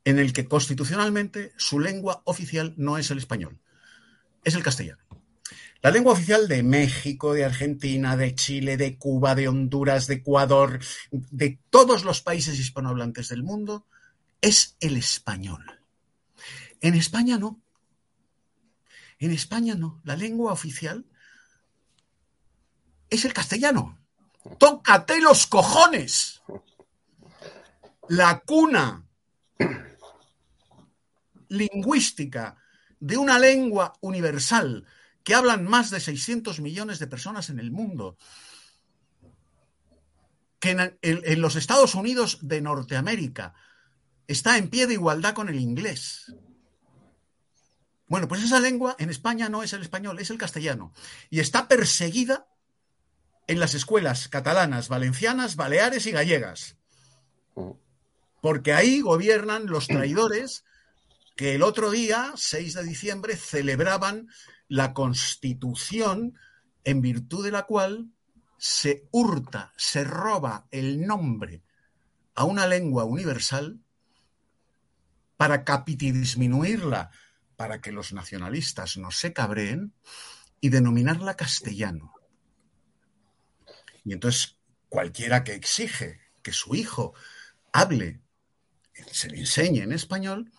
[0.05, 3.59] en el que constitucionalmente su lengua oficial no es el español,
[4.45, 5.03] es el castellano.
[5.81, 10.79] La lengua oficial de México, de Argentina, de Chile, de Cuba, de Honduras, de Ecuador,
[11.11, 13.85] de todos los países hispanohablantes del mundo,
[14.41, 15.81] es el español.
[16.81, 17.61] En España no.
[19.19, 20.01] En España no.
[20.05, 21.05] La lengua oficial
[23.11, 23.99] es el castellano.
[24.59, 26.43] Tócate los cojones.
[28.09, 29.05] La cuna
[31.53, 32.57] lingüística
[32.99, 34.87] de una lengua universal
[35.23, 38.17] que hablan más de 600 millones de personas en el mundo,
[40.59, 43.55] que en, en, en, los Estados Unidos de Norteamérica
[44.27, 46.35] está en pie de igualdad con el inglés.
[48.07, 50.93] Bueno, pues esa lengua en España no es el español, es el castellano.
[51.31, 52.47] Y está perseguida
[53.47, 56.77] en las escuelas catalanas, valencianas, baleares y gallegas.
[58.41, 60.65] Porque ahí gobiernan los traidores
[61.37, 64.29] que el otro día, 6 de diciembre, celebraban
[64.69, 66.35] la constitución
[66.85, 68.11] en virtud de la cual
[68.59, 71.63] se hurta, se roba el nombre
[72.35, 73.81] a una lengua universal
[75.37, 77.11] para capitidisminuirla,
[77.57, 79.95] para que los nacionalistas no se cabreen
[80.61, 82.15] y denominarla castellano.
[84.05, 84.57] Y entonces
[84.89, 87.15] cualquiera que exige que su hijo
[87.73, 88.21] hable,
[89.11, 90.53] se le enseñe en español,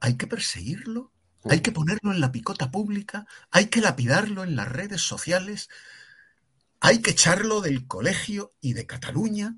[0.00, 1.12] hay que perseguirlo,
[1.44, 5.68] hay que ponerlo en la picota pública, hay que lapidarlo en las redes sociales,
[6.80, 9.56] hay que echarlo del colegio y de Cataluña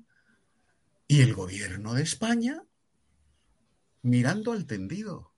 [1.07, 2.63] y el gobierno de España
[4.01, 5.33] mirando al tendido,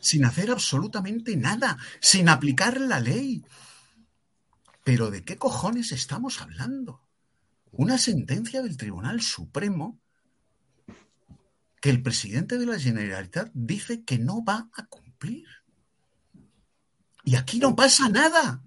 [0.00, 3.44] sin hacer absolutamente nada, sin aplicar la ley.
[4.84, 7.02] Pero ¿de qué cojones estamos hablando?
[7.72, 10.00] Una sentencia del Tribunal Supremo
[11.84, 15.44] que el presidente de la Generalitat dice que no va a cumplir.
[17.24, 18.62] Y aquí no pasa nada.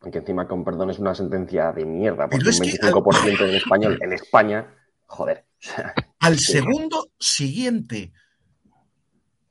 [0.00, 3.50] Aunque encima, con perdón, es una sentencia de mierda, porque es un 25% que al...
[3.50, 5.44] en español en España, joder.
[6.20, 8.14] Al segundo siguiente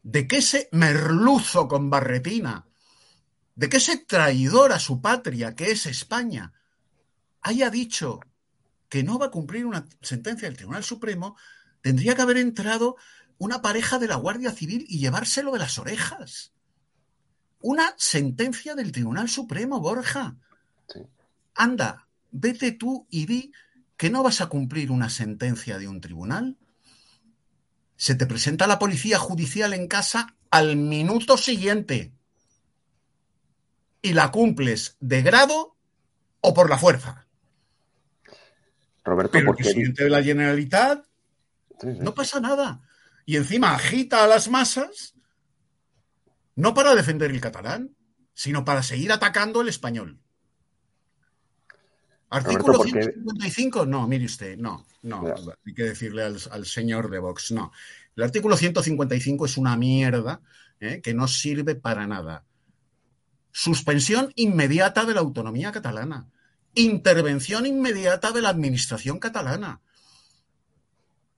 [0.02, 2.66] de que ese merluzo con barretina,
[3.54, 6.54] de que ese traidor a su patria, que es España,
[7.42, 8.20] haya dicho
[8.90, 11.36] que no va a cumplir una sentencia del Tribunal Supremo,
[11.86, 12.96] tendría que haber entrado
[13.38, 16.52] una pareja de la Guardia Civil y llevárselo de las orejas.
[17.60, 20.36] Una sentencia del Tribunal Supremo, Borja.
[20.92, 21.02] Sí.
[21.54, 23.52] Anda, vete tú y di
[23.98, 26.58] que no vas a cumplir una sentencia de un tribunal.
[27.98, 32.12] Se te presenta la policía judicial en casa al minuto siguiente
[34.02, 35.76] y la cumples de grado
[36.42, 37.28] o por la fuerza.
[39.04, 41.06] Roberto, Pero el presidente de la Generalitat
[41.80, 42.00] Sí, sí.
[42.02, 42.82] no pasa nada.
[43.26, 45.16] Y encima agita a las masas,
[46.56, 47.96] no para defender el catalán,
[48.34, 50.20] sino para seguir atacando el español.
[52.30, 53.14] Artículo Roberto, ¿por qué?
[53.14, 55.24] 155, no, mire usted, no, no,
[55.66, 57.72] hay que decirle al, al señor de Vox, no.
[58.16, 60.42] El artículo 155 es una mierda
[60.80, 61.02] ¿eh?
[61.02, 62.46] que no sirve para nada.
[63.52, 66.28] Suspensión inmediata de la autonomía catalana.
[66.74, 69.82] Intervención inmediata de la administración catalana.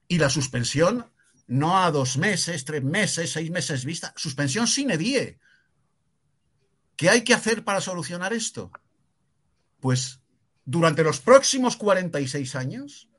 [0.08, 1.12] Y la suspensión
[1.48, 5.40] no a dos meses, tres meses, seis meses vista, suspensión sine die.
[6.96, 8.72] ¿Qué hay que hacer para solucionar esto?
[9.80, 10.20] Pues
[10.66, 13.10] durante los próximos 46 años,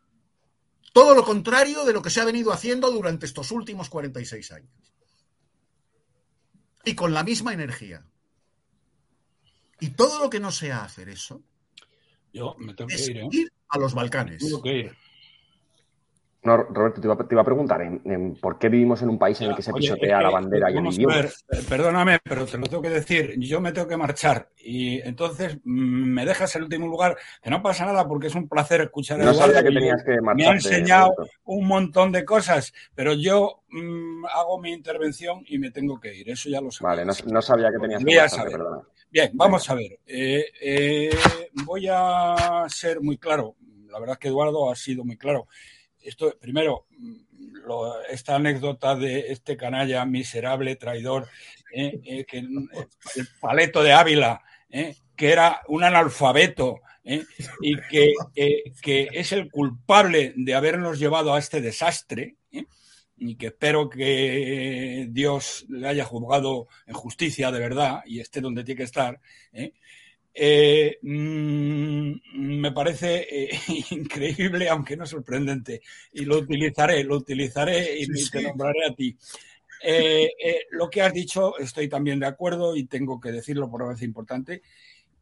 [0.92, 4.92] todo lo contrario de lo que se ha venido haciendo durante estos últimos 46 años.
[6.84, 8.04] Y con la misma energía.
[9.80, 11.42] Y todo lo que no sea hacer eso
[12.32, 13.28] Yo me tengo que es ir, ¿eh?
[13.30, 14.42] ir a los Balcanes.
[14.42, 14.96] Tengo que ir.
[16.44, 19.18] No, Roberto, te iba, te iba a preguntar en, en por qué vivimos en un
[19.18, 21.16] país en el que se Oye, pisotea la bandera y el idioma.
[21.16, 23.34] ver, eh, perdóname, pero te lo tengo que decir.
[23.38, 27.60] Yo me tengo que marchar y entonces mm, me dejas el último lugar, que no
[27.60, 30.68] pasa nada porque es un placer escuchar No sabía que tenías que me ha marcharte,
[30.68, 31.36] enseñado Roberto.
[31.44, 36.30] un montón de cosas, pero yo mm, hago mi intervención y me tengo que ir.
[36.30, 36.88] Eso ya lo sabía.
[36.90, 38.82] Vale, no, no sabía que tenías que marcharte, perdona.
[39.10, 39.98] Bien, vamos a ver.
[40.06, 41.10] Eh, eh,
[41.64, 43.56] voy a ser muy claro.
[43.88, 45.48] La verdad es que Eduardo ha sido muy claro.
[46.02, 47.14] Esto, primero, mm,
[47.66, 51.28] lo- esta anécdota de este canalla miserable, traidor,
[51.74, 52.44] eh, eh, que, eh,
[53.16, 54.42] el paleto de Ávila,
[55.16, 56.80] que era un analfabeto
[57.60, 58.12] y que,
[58.82, 62.36] que es el culpable de habernos llevado a este desastre.
[63.20, 68.62] y que espero que Dios le haya juzgado en justicia de verdad y esté donde
[68.62, 69.20] tiene que estar.
[70.38, 70.98] ¿Eh?
[71.02, 72.12] Mm,
[72.60, 73.50] me parece eh,
[73.90, 75.80] increíble, aunque no sorprendente,
[76.12, 79.16] y lo utilizaré, lo utilizaré y, Sí, te nombraré a ti.
[79.82, 83.82] Eh, eh, lo que has dicho, estoy también de acuerdo y tengo que decirlo por
[83.82, 84.62] una vez importante,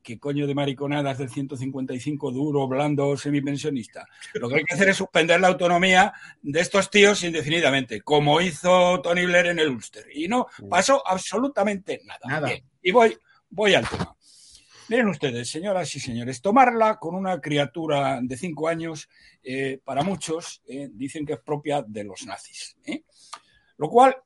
[0.03, 4.07] que coño de mariconadas del 155 duro, blando, semipensionista.
[4.35, 9.01] Lo que hay que hacer es suspender la autonomía de estos tíos indefinidamente, como hizo
[9.03, 10.07] Tony Blair en el Ulster.
[10.15, 12.21] Y no pasó absolutamente nada.
[12.25, 12.49] Nada.
[12.49, 13.19] Bien, y voy,
[13.51, 14.16] voy al tema.
[14.89, 19.09] Miren ustedes, señoras y señores, tomarla con una criatura de cinco años,
[19.43, 22.77] eh, para muchos, eh, dicen que es propia de los nazis.
[22.85, 23.03] ¿eh?
[23.79, 24.17] Lo cual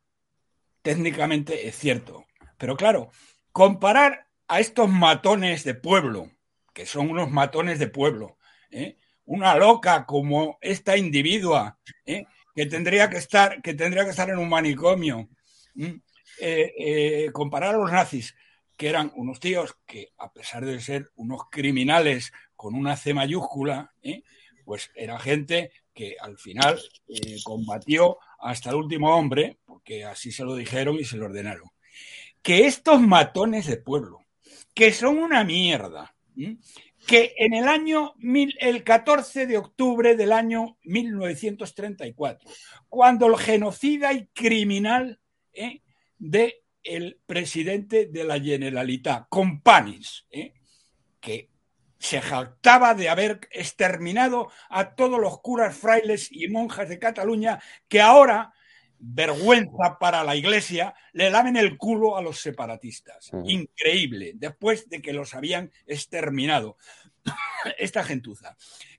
[0.83, 2.27] técnicamente es cierto.
[2.59, 3.11] Pero claro,
[3.53, 6.31] comparar a estos matones de pueblo,
[6.75, 8.37] que son unos matones de pueblo,
[9.25, 14.49] una loca como esta individua, que tendría que estar, que tendría que estar en un
[14.49, 15.31] manicomio,
[17.33, 18.35] comparar a los nazis,
[18.81, 23.93] que eran unos tíos que, a pesar de ser unos criminales con una C mayúscula,
[24.03, 24.23] ¿eh?
[24.65, 30.45] pues era gente que al final eh, combatió hasta el último hombre, porque así se
[30.45, 31.69] lo dijeron y se lo ordenaron.
[32.41, 34.25] Que estos matones de pueblo,
[34.73, 36.15] que son una mierda,
[37.07, 38.15] que en el año,
[38.61, 42.51] el 14 de octubre del año 1934,
[42.89, 45.21] cuando el genocida y criminal
[45.53, 45.83] ¿eh?
[46.19, 50.55] de el presidente de la Generalitat, Companys, ¿eh?
[51.21, 51.51] que
[51.99, 58.01] se jactaba de haber exterminado a todos los curas, frailes y monjas de Cataluña que
[58.01, 58.55] ahora,
[58.99, 63.31] vergüenza para la iglesia, le lamen el culo a los separatistas.
[63.45, 66.79] Increíble, después de que los habían exterminado.
[67.79, 68.57] Esta gentuza.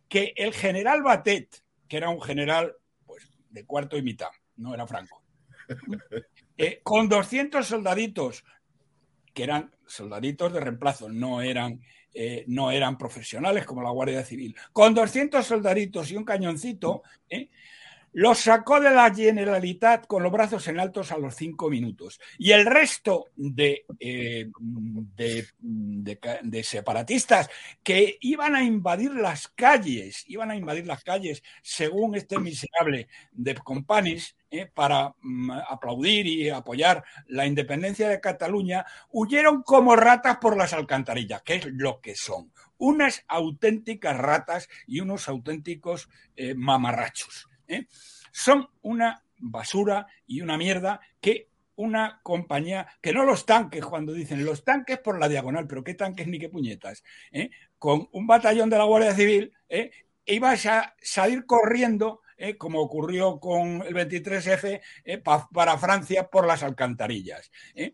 [0.07, 4.85] Que el general Batet, que era un general pues, de cuarto y mitad, no era
[4.85, 5.23] Franco,
[6.57, 8.43] eh, con 200 soldaditos,
[9.33, 11.81] que eran soldaditos de reemplazo, no eran,
[12.13, 17.49] eh, no eran profesionales como la Guardia Civil, con 200 soldaditos y un cañoncito, ¿eh?
[18.13, 22.19] Los sacó de la Generalitat con los brazos en altos a los cinco minutos.
[22.37, 27.49] Y el resto de, eh, de, separatistas
[27.83, 33.55] que iban a invadir las calles, iban a invadir las calles, según este miserable de
[33.55, 40.57] Companys, eh, para mm, aplaudir y apoyar la independencia de Cataluña, huyeron como ratas por
[40.57, 42.51] las alcantarillas, que es lo que son.
[42.77, 47.47] Unas auténticas ratas y unos auténticos eh, mamarrachos.
[47.71, 47.87] ¿Eh?
[48.31, 54.45] Son una basura y una mierda que una compañía, que no los tanques, cuando dicen
[54.45, 57.49] los tanques por la diagonal, pero qué tanques ni qué puñetas, ¿eh?
[57.79, 59.89] con un batallón de la Guardia Civil, ¿eh?
[60.25, 62.55] ibas a salir corriendo, ¿eh?
[62.55, 65.17] como ocurrió con el 23F, ¿eh?
[65.17, 67.49] pa- para Francia por las alcantarillas.
[67.73, 67.93] ¿eh?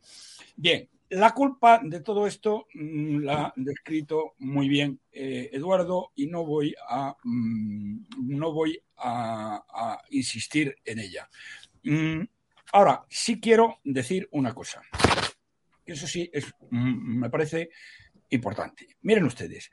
[0.57, 6.27] Bien, la culpa de todo esto mm, la ha descrito muy bien eh, Eduardo y
[6.27, 11.29] no voy a, mm, no voy a, insistir en ella.
[11.83, 12.21] Mm,
[12.73, 14.81] ahora, sí quiero decir una cosa.
[15.85, 17.69] Eso sí, es, me parece
[18.29, 18.97] importante.
[19.01, 19.71] Miren ustedes,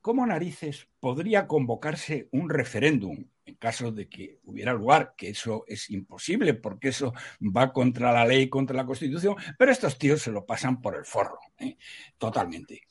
[0.00, 5.14] ¿cómo narices podría convocarse un referéndum en caso de que hubiera lugar?
[5.16, 9.96] Que eso es imposible porque eso va contra la ley, contra la Constitución, pero estos
[9.98, 11.76] tíos se lo pasan por el forro, ¿eh?
[12.18, 12.82] totalmente.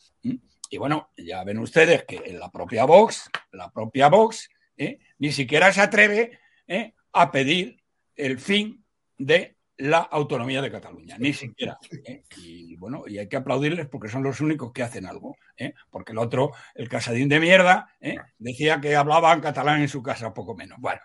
[0.69, 4.99] Y bueno, ya ven ustedes que en la propia Vox, la propia Vox, ¿eh?
[5.19, 6.93] ni siquiera se atreve ¿eh?
[7.13, 7.81] a pedir
[8.15, 8.83] el fin
[9.17, 11.77] de la autonomía de Cataluña, ni siquiera.
[12.05, 12.23] ¿eh?
[12.37, 15.73] Y bueno, y hay que aplaudirles porque son los únicos que hacen algo, ¿eh?
[15.89, 18.17] porque el otro, el casadín de mierda, ¿eh?
[18.37, 20.79] decía que hablaba en catalán en su casa, poco menos.
[20.79, 21.01] Bueno,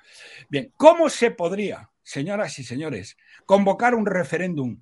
[0.48, 4.78] bien, ¿cómo se podría, señoras y señores, convocar un referéndum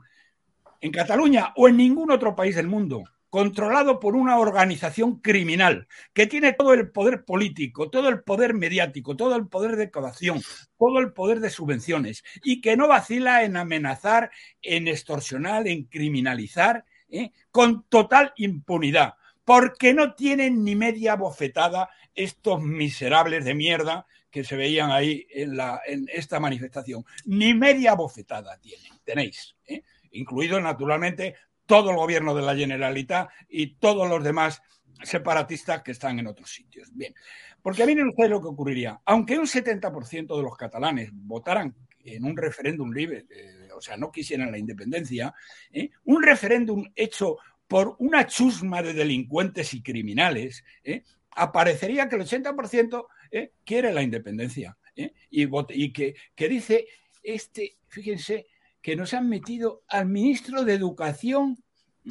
[0.81, 6.27] en Cataluña o en ningún otro país del mundo controlado por una organización criminal que
[6.27, 10.41] tiene todo el poder político, todo el poder mediático, todo el poder de coacción,
[10.79, 14.31] todo el poder de subvenciones y que no vacila en amenazar,
[14.63, 17.33] en extorsionar, en criminalizar, ¿eh?
[17.51, 19.15] con total impunidad,
[19.45, 25.57] porque no tienen ni media bofetada estos miserables de mierda que se veían ahí en,
[25.57, 27.05] la, en esta manifestación.
[27.25, 29.83] Ni media bofetada tienen, tenéis, ¿eh?
[30.13, 31.35] incluido naturalmente
[31.69, 34.63] todo el gobierno de la Generalitat y todos los demás
[35.03, 36.89] separatistas que están en otros sitios.
[36.95, 37.15] Bien,
[37.61, 38.99] porque miren ustedes lo que ocurriría.
[39.05, 44.11] Aunque un 70% de los catalanes votaran en un referéndum libre, eh, o sea, no
[44.11, 45.35] quisieran la independencia,
[45.71, 45.91] ¿eh?
[46.05, 51.03] un referéndum hecho por una chusma de delincuentes y criminales, ¿eh?
[51.33, 53.53] aparecería que el 80% ¿eh?
[53.63, 56.87] quiere la independencia y, y que, que dice,
[57.23, 58.47] este, fíjense,
[58.83, 61.63] que nos han metido al ministro de Educación,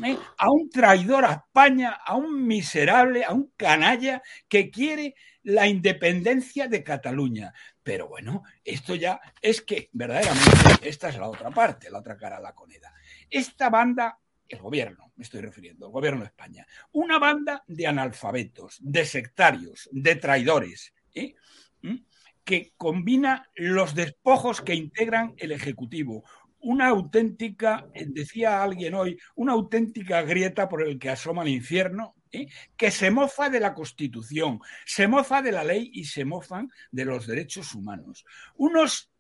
[0.04, 0.18] ¿eh?
[0.38, 6.68] a un traidor a España, a un miserable, a un canalla que quiere la independencia
[6.68, 7.54] de Cataluña.
[7.84, 12.38] Pero bueno, esto ya es que verdaderamente esta es la otra parte, la otra cara
[12.38, 12.94] de la coneda.
[13.30, 18.78] Esta banda, el gobierno, me estoy refiriendo, el gobierno de España, una banda de analfabetos,
[18.82, 21.36] de sectarios, de traidores, ¿eh?
[21.82, 21.96] ¿Mm?
[22.44, 26.24] que combina los despojos que integran el Ejecutivo,
[26.60, 32.16] una auténtica, eh, decía alguien hoy, una auténtica grieta por el que asoma el infierno,
[32.32, 32.48] ¿eh?
[32.76, 37.06] que se mofa de la Constitución, se mofa de la ley y se mofan de
[37.06, 38.26] los derechos humanos.
[38.56, 39.12] Unos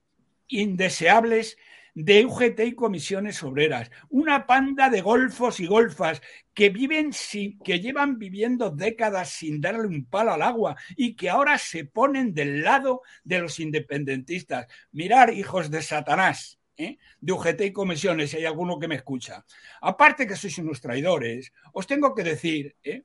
[0.48, 1.58] indeseables
[2.00, 6.22] de UGT y comisiones obreras, una panda de golfos y golfas
[6.54, 11.28] que viven sin, que llevan viviendo décadas sin darle un palo al agua y que
[11.28, 14.68] ahora se ponen del lado de los independentistas.
[14.92, 16.98] Mirar, hijos de Satanás, ¿eh?
[17.20, 19.44] de UGT y comisiones, si hay alguno que me escucha.
[19.82, 23.04] Aparte que sois unos traidores, os tengo que decir ¿eh?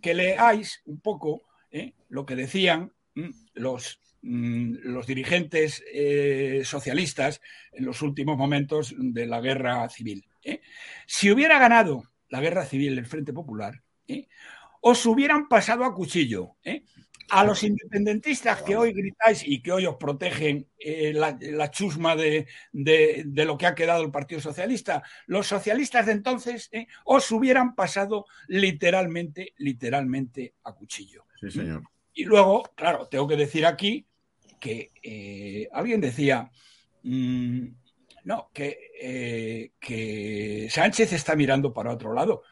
[0.00, 1.94] que leáis un poco ¿eh?
[2.08, 2.92] lo que decían
[3.54, 5.82] los mm, los dirigentes
[6.64, 7.40] socialistas
[7.72, 10.26] en los últimos momentos de la guerra civil.
[11.06, 13.82] Si hubiera ganado la guerra civil el Frente Popular,
[14.80, 16.56] os hubieran pasado a cuchillo.
[17.30, 22.14] A los independentistas que hoy gritáis y que hoy os protegen eh, la, la, chusma
[22.16, 26.86] de, de, de, lo que ha quedado el Partido Socialista, los socialistas de entonces ¿eh?
[27.04, 31.24] os hubieran pasado literalmente, literalmente a cuchillo.
[31.40, 31.82] Sí, señor.
[32.12, 34.06] Y luego, claro, tengo que decir aquí
[34.60, 36.50] que eh, alguien decía,
[37.02, 37.66] mmm,
[38.24, 42.42] no, que, que, Sánchez está mirando para otro lado.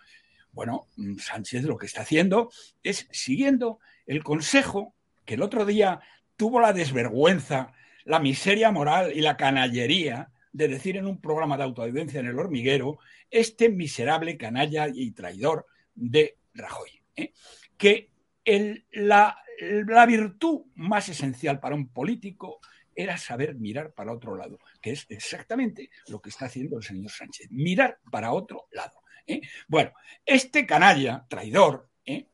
[0.52, 2.50] Bueno, mm, Sánchez lo que está haciendo
[2.82, 3.78] es siguiendo
[4.12, 4.94] el consejo
[5.24, 6.00] que el otro día
[6.36, 7.72] tuvo la desvergüenza,
[8.04, 12.38] la miseria moral y la canallería de decir en un programa de autoevidencia en el
[12.38, 12.98] hormiguero,
[13.30, 17.32] este miserable canalla y traidor de Rajoy, ¿eh?
[17.78, 18.10] que
[18.44, 22.60] el, la, la virtud más esencial para un político
[22.94, 27.10] era saber mirar para otro lado, que es exactamente lo que está haciendo el señor
[27.10, 29.00] Sánchez, mirar para otro lado.
[29.26, 29.40] ¿eh?
[29.68, 29.92] Bueno,
[30.26, 32.26] este canalla, traidor, ¿eh?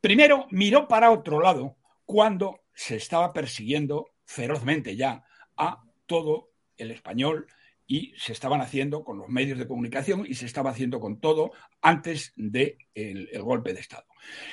[0.00, 5.24] Primero miró para otro lado cuando se estaba persiguiendo ferozmente ya
[5.56, 7.46] a todo el español
[7.86, 11.50] y se estaban haciendo con los medios de comunicación y se estaba haciendo con todo
[11.82, 14.06] antes del de el, golpe de Estado.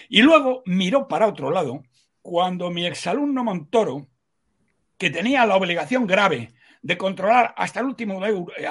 [0.10, 1.84] Y luego miró para otro lado
[2.22, 4.08] cuando mi exalumno Montoro,
[4.98, 8.68] que tenía la obligación grave de controlar hasta el último euro, eh,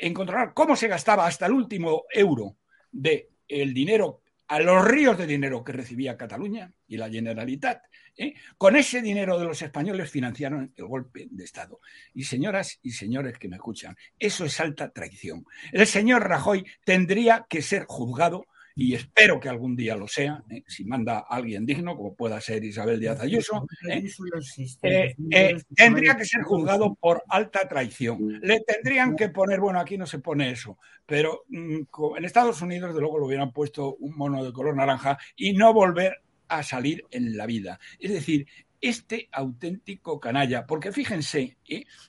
[0.00, 2.56] en controlar cómo se gastaba hasta el último euro
[2.90, 7.82] de el dinero a los ríos de dinero que recibía Cataluña y la Generalitat.
[8.16, 8.34] ¿eh?
[8.56, 11.80] Con ese dinero de los españoles financiaron el golpe de Estado.
[12.14, 15.44] Y señoras y señores que me escuchan, eso es alta traición.
[15.70, 18.46] El señor Rajoy tendría que ser juzgado
[18.80, 20.62] y espero que algún día lo sea, ¿eh?
[20.68, 24.04] si manda alguien digno, como pueda ser Isabel Díaz Ayuso, ¿eh?
[25.32, 28.38] Eh, tendría que ser juzgado por alta traición.
[28.40, 31.80] Le tendrían que poner, bueno, aquí no se pone eso, pero mm,
[32.18, 35.74] en Estados Unidos, de luego, le hubieran puesto un mono de color naranja y no
[35.74, 37.80] volver a salir en la vida.
[37.98, 38.46] Es decir,
[38.80, 41.56] este auténtico canalla, porque fíjense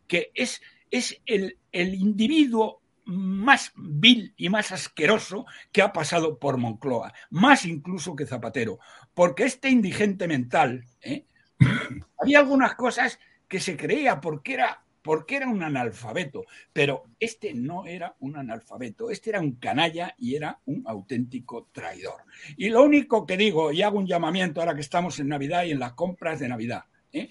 [0.08, 0.62] que es,
[0.92, 7.66] es el, el individuo más vil y más asqueroso que ha pasado por Moncloa, más
[7.66, 8.80] incluso que Zapatero,
[9.14, 11.26] porque este indigente mental, ¿eh?
[12.20, 17.86] había algunas cosas que se creía porque era, porque era un analfabeto, pero este no
[17.86, 22.22] era un analfabeto, este era un canalla y era un auténtico traidor.
[22.58, 25.72] Y lo único que digo, y hago un llamamiento ahora que estamos en Navidad y
[25.72, 27.30] en las compras de Navidad, ¿eh?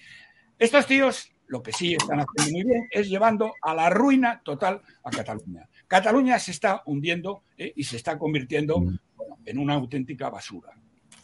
[0.59, 4.81] estos tíos lo que sí están haciendo muy bien es llevando a la ruina total
[5.03, 5.67] a Cataluña.
[5.87, 7.73] Cataluña se está hundiendo ¿eh?
[7.75, 10.71] y se está convirtiendo bueno, en una auténtica basura.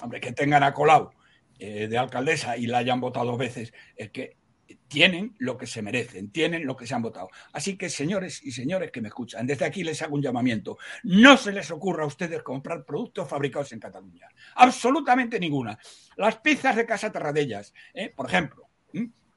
[0.02, 1.12] Hombre, que tengan a Colau
[1.60, 4.36] eh, de alcaldesa y la hayan votado dos veces, es que
[4.88, 7.30] tienen lo que se merecen, tienen lo que se han votado.
[7.54, 10.78] Así que, señores y señores que me escuchan, desde aquí les hago un llamamiento.
[11.04, 14.28] No se les ocurra a ustedes comprar productos fabricados en Cataluña.
[14.56, 15.78] Absolutamente ninguna.
[16.18, 18.12] Las pizzas de Casa Terradellas, ¿eh?
[18.16, 18.70] por ejemplo,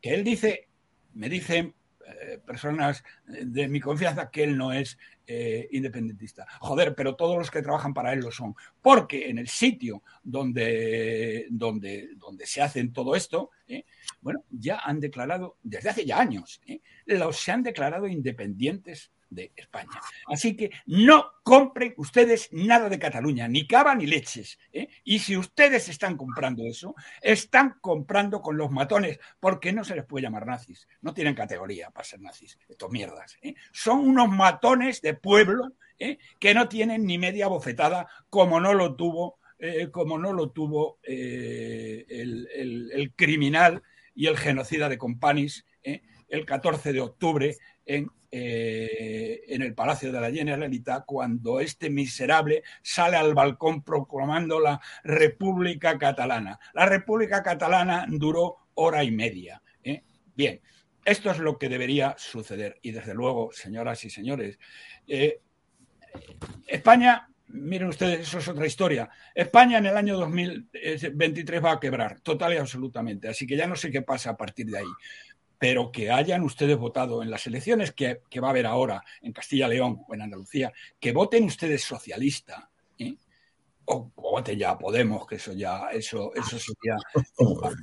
[0.01, 0.68] que él dice,
[1.15, 1.75] me dicen
[2.07, 6.47] eh, personas de mi confianza que él no es eh, independentista.
[6.61, 8.55] Joder, pero todos los que trabajan para él lo son.
[8.81, 13.85] Porque en el sitio donde, donde, donde se hacen todo esto, ¿eh?
[14.23, 16.81] bueno, ya han declarado, desde hace ya años, ¿eh?
[17.05, 20.01] los se han declarado independientes de España.
[20.26, 24.59] Así que no compren ustedes nada de Cataluña, ni cava ni leches.
[24.72, 24.89] ¿eh?
[25.05, 30.05] Y si ustedes están comprando eso, están comprando con los matones, porque no se les
[30.05, 30.89] puede llamar nazis.
[31.03, 33.37] No tienen categoría para ser nazis, estos mierdas.
[33.43, 33.55] ¿eh?
[33.72, 36.18] Son unos matones de pueblo ¿eh?
[36.39, 39.39] que no tienen ni media bofetada, como no lo tuvo,
[39.91, 43.83] como no lo tuvo el, el- el criminal
[44.14, 46.03] y el genocida de Companys ¿eh?
[46.28, 52.62] el 14 de octubre en, eh, en el Palacio de la Generalitat cuando este miserable
[52.82, 56.59] sale al balcón proclamando la República Catalana.
[56.74, 59.62] La República Catalana duró hora y media.
[59.82, 60.03] ¿eh?
[60.34, 60.61] Bien,
[61.05, 62.78] esto es lo que debería suceder.
[62.82, 64.59] Y desde luego, señoras y señores,
[66.66, 69.09] España, miren ustedes, eso es otra historia.
[69.34, 73.28] España en el año 2023 va a quebrar, total y absolutamente.
[73.28, 74.86] Así que ya no sé qué pasa a partir de ahí.
[75.59, 79.33] Pero que hayan ustedes votado en las elecciones que, que va a haber ahora en
[79.33, 83.17] Castilla León o en Andalucía, que voten ustedes socialista, ¿eh?
[83.87, 86.97] o, o voten ya a Podemos, que eso ya, eso, eso sería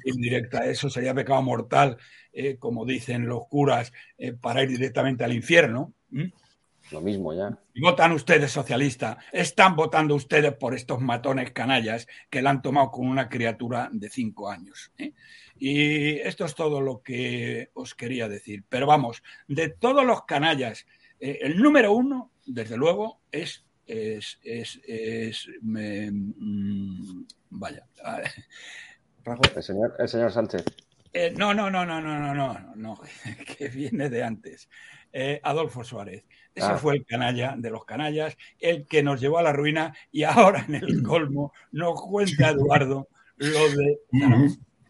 [0.05, 1.97] indirecta, eso sería pecado mortal,
[2.31, 5.93] eh, como dicen los curas, eh, para ir directamente al infierno.
[6.91, 7.57] Lo mismo ya.
[7.73, 12.91] Y votan ustedes socialista, están votando ustedes por estos matones canallas que la han tomado
[12.91, 14.91] con una criatura de cinco años.
[14.97, 15.13] ¿eh?
[15.57, 18.63] Y esto es todo lo que os quería decir.
[18.69, 20.85] Pero vamos, de todos los canallas,
[21.19, 23.63] eh, el número uno, desde luego, es.
[23.87, 27.85] es, es, es me- mm, vaya.
[29.55, 30.63] El señor, el señor Sánchez.
[31.13, 32.99] Eh, no, no, no, no, no, no, no, no,
[33.57, 34.67] que viene de antes.
[35.13, 36.25] Eh, Adolfo Suárez.
[36.53, 36.77] Ese Ah.
[36.77, 40.65] fue el canalla de los canallas, el que nos llevó a la ruina y ahora
[40.67, 43.99] en el colmo nos cuenta Eduardo lo de...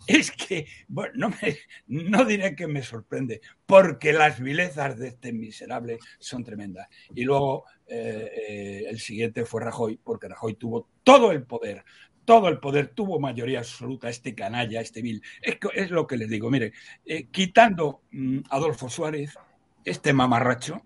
[0.07, 5.33] Es que, bueno, no, me- no diré que me sorprende, porque las vilezas de este
[5.33, 6.87] miserable son tremendas.
[7.13, 11.83] Y luego eh, eh, el siguiente fue Rajoy, porque Rajoy tuvo todo el poder,
[12.23, 15.21] todo el poder, tuvo mayoría absoluta, este canalla, este vil.
[15.41, 16.73] Es, lo que les digo, mire,
[17.05, 19.35] eh, quitando mm, Adolfo Suárez,
[19.83, 20.85] este mamarracho,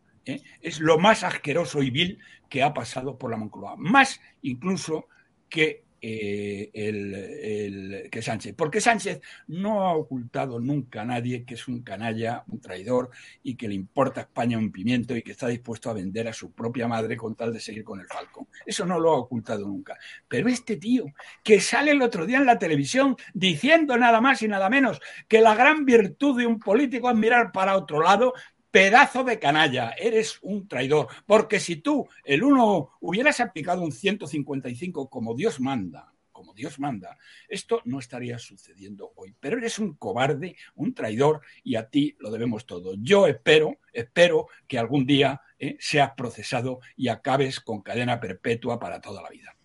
[0.62, 3.76] es lo más asqueroso y vil que ha pasado por la Moncloa.
[3.78, 5.08] Más incluso
[5.50, 8.56] que, eh, el, que Sánchez.
[8.56, 13.10] Porque Sánchez no ha ocultado nunca a nadie que es un canalla, un traidor
[13.44, 16.34] y que le importa a España un pimiento y que está dispuesto a vender a
[16.34, 18.48] su propia madre con tal de seguir con el Falcon.
[18.66, 19.98] Eso no lo ha ocultado nunca.
[20.28, 21.06] Pero este tío
[21.44, 25.42] que sale el otro día en la televisión diciendo nada más y nada menos que
[25.42, 28.34] la gran virtud de un político es mirar para otro lado,
[28.72, 31.08] pedazo de canalla, eres un traidor.
[31.26, 37.18] Porque si tú, el uno, hubieras aplicado un 155 como Dios manda, como Dios manda,
[37.50, 39.36] esto no estaría sucediendo hoy.
[39.40, 42.94] Pero eres un cobarde, un traidor y a ti lo debemos todo.
[42.98, 49.02] Yo espero, espero que algún día eh, seas procesado y acabes con cadena perpetua para
[49.02, 49.59] toda la vida.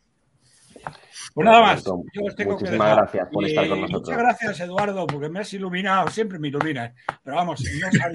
[1.35, 1.85] Pues nada más.
[1.85, 1.93] Yo
[2.26, 2.97] os tengo que Muchísimas dejar.
[2.97, 4.03] gracias por estar con nosotros.
[4.03, 6.93] Muchas gracias, Eduardo, porque me has iluminado, siempre me iluminas.
[7.22, 8.11] Pero vamos, no sabía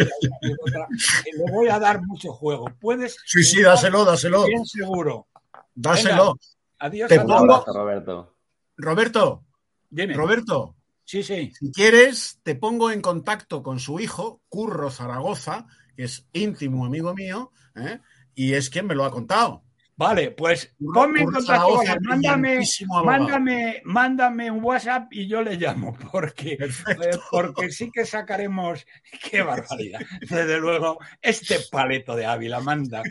[0.57, 0.85] una
[1.23, 2.65] que le voy a dar mucho juego.
[2.79, 3.17] Puedes.
[3.25, 4.45] Sí, sí, dáselo, dáselo.
[4.45, 5.27] Bien seguro.
[5.75, 6.33] Dáselo.
[6.33, 6.39] Venga,
[6.79, 7.59] adiós Te a Un pongo- todos.
[7.67, 8.35] abrazo, Roberto.
[8.77, 9.43] Roberto,
[9.89, 10.13] Dime.
[10.13, 11.51] Roberto, Sí, sí.
[11.59, 15.65] si quieres, te pongo en contacto con su hijo, Curro Zaragoza,
[15.97, 17.99] que es íntimo amigo mío, ¿eh?
[18.35, 19.63] y es quien me lo ha contado.
[19.99, 21.99] Vale, pues ponme en contacto con Zaragoza, él.
[22.03, 22.61] Mándame,
[23.03, 28.85] mándame, mándame un WhatsApp y yo le llamo, porque, eh, porque sí que sacaremos.
[29.29, 29.99] ¡Qué barbaridad!
[30.21, 33.03] Desde luego, este paleto de Ávila manda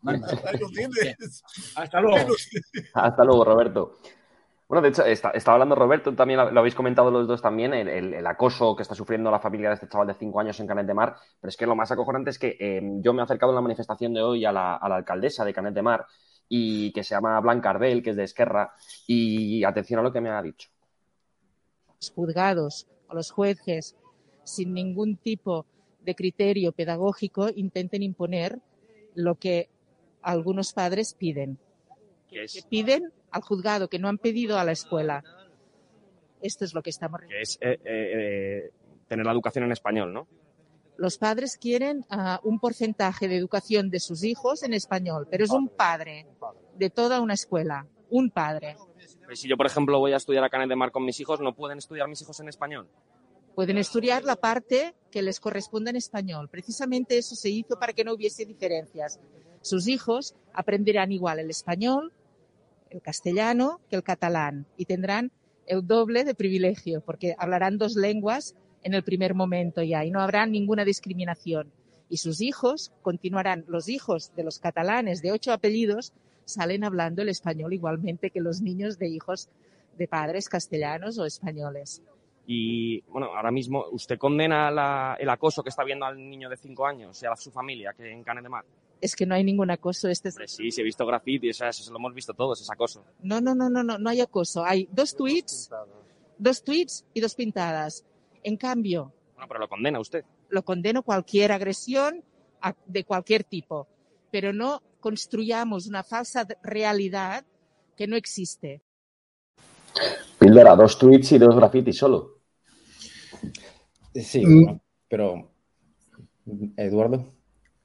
[0.00, 0.26] manda.
[1.76, 2.34] Hasta luego.
[2.94, 3.98] Hasta luego, Roberto.
[4.72, 7.74] Bueno, de hecho, está, estaba hablando Roberto, también lo, lo habéis comentado los dos también,
[7.74, 10.58] el, el- el acoso que está sufriendo la familia de este chaval de 5 años
[10.60, 13.20] en Canet de Mar, pero es que lo más acojonante es que eh, yo me
[13.20, 15.82] he acercado en la manifestación de hoy a la, a la alcaldesa de Canet de
[15.82, 16.06] Mar,
[16.48, 18.72] y que se llama Blanca Ardel, que es de Esquerra,
[19.06, 20.70] y atención a lo que me ha dicho.
[22.00, 23.94] los juzgados o los jueces,
[24.44, 25.66] sin ningún tipo
[26.00, 28.58] de criterio pedagógico, intenten imponer
[29.14, 29.68] lo que
[30.22, 31.58] algunos padres piden.
[32.28, 35.24] Que es, Que piden al juzgado, que no han pedido a la escuela.
[36.40, 38.70] Esto es lo que estamos que es eh, eh,
[39.08, 40.26] tener la educación en español, ¿no?
[40.96, 45.50] Los padres quieren ah, un porcentaje de educación de sus hijos en español, pero es
[45.50, 46.26] un padre
[46.76, 48.76] de toda una escuela, un padre.
[49.24, 51.40] Pues si yo, por ejemplo, voy a estudiar a Canet de Mar con mis hijos,
[51.40, 52.88] ¿no pueden estudiar mis hijos en español?
[53.54, 56.48] Pueden estudiar la parte que les corresponde en español.
[56.48, 59.20] Precisamente eso se hizo para que no hubiese diferencias.
[59.60, 62.12] Sus hijos aprenderán igual el español,
[62.92, 65.32] el castellano que el catalán y tendrán
[65.66, 70.20] el doble de privilegio porque hablarán dos lenguas en el primer momento ya y no
[70.20, 71.72] habrá ninguna discriminación.
[72.08, 76.12] Y sus hijos continuarán, los hijos de los catalanes de ocho apellidos
[76.44, 79.48] salen hablando el español igualmente que los niños de hijos
[79.96, 82.02] de padres castellanos o españoles.
[82.46, 86.86] Y bueno, ahora mismo, ¿usted condena el acoso que está viendo al niño de 5
[86.86, 88.64] años y a su familia que en Canet de Mar?
[89.02, 90.08] Es que no hay ningún acoso.
[90.08, 93.04] Este es- sí, sí, he visto graffiti, eso, eso lo hemos visto todos, es acoso.
[93.20, 94.64] No, no, no, no, no, no hay acoso.
[94.64, 95.70] Hay dos tweets,
[96.38, 98.04] dos tweets y dos pintadas.
[98.44, 100.24] En cambio, Bueno, pero lo condena usted.
[100.50, 102.22] lo condeno cualquier agresión
[102.60, 103.88] a- de cualquier tipo,
[104.30, 107.44] pero no construyamos una falsa realidad
[107.96, 108.82] que no existe.
[110.38, 112.38] Píldora, dos tweets y dos grafitis solo.
[114.14, 114.64] Sí, Mm.
[114.64, 115.50] bueno, pero
[116.76, 117.32] Eduardo.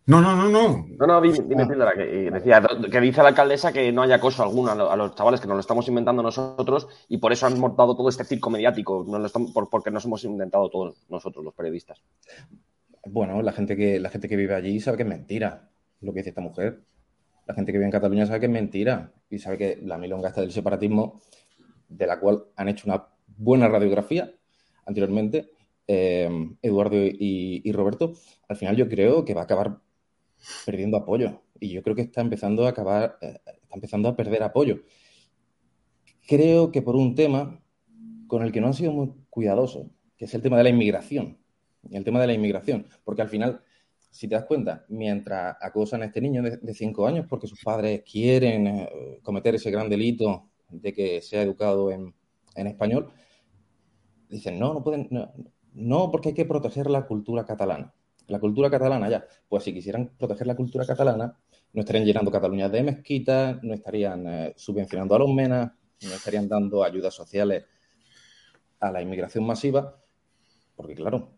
[0.07, 0.87] No, no, no, no.
[0.97, 4.13] No, no, dime, dime, Píldora, que, eh, decía, que dice la alcaldesa que no hay
[4.13, 7.33] acoso alguno a, lo- a los chavales, que nos lo estamos inventando nosotros y por
[7.33, 10.69] eso han montado todo este circo mediático, no lo estamos- por- porque nos hemos inventado
[10.69, 12.01] todos nosotros, los periodistas.
[13.05, 16.19] Bueno, la gente que, la gente que vive allí sabe que es mentira lo que
[16.19, 16.81] dice esta mujer.
[17.45, 20.29] La gente que vive en Cataluña sabe que es mentira y sabe que la milonga
[20.29, 21.19] esta del separatismo,
[21.89, 24.31] de la cual han hecho una buena radiografía
[24.85, 25.51] anteriormente,
[25.85, 26.29] eh,
[26.61, 28.13] Eduardo y, y Roberto,
[28.47, 29.79] al final yo creo que va a acabar
[30.65, 31.41] perdiendo apoyo.
[31.59, 34.81] Y yo creo que está empezando a acabar, eh, está empezando a perder apoyo.
[36.27, 37.61] Creo que por un tema
[38.27, 41.37] con el que no han sido muy cuidadosos, que es el tema de la inmigración.
[41.89, 42.87] El tema de la inmigración.
[43.03, 43.61] Porque al final,
[44.09, 48.03] si te das cuenta, mientras acosan a este niño de, cinco años porque sus padres
[48.09, 52.13] quieren eh, cometer ese gran delito de que sea educado en,
[52.55, 53.11] en español,
[54.29, 55.31] dicen, no, no pueden, no,
[55.73, 57.93] no, porque hay que proteger la cultura catalana.
[58.27, 59.25] La cultura catalana, ya.
[59.47, 61.37] Pues si quisieran proteger la cultura catalana,
[61.73, 65.71] no estarían llenando Cataluña de mezquitas, no estarían eh, subvencionando a los menas,
[66.01, 67.65] no estarían dando ayudas sociales
[68.79, 69.95] a la inmigración masiva,
[70.75, 71.31] porque claro,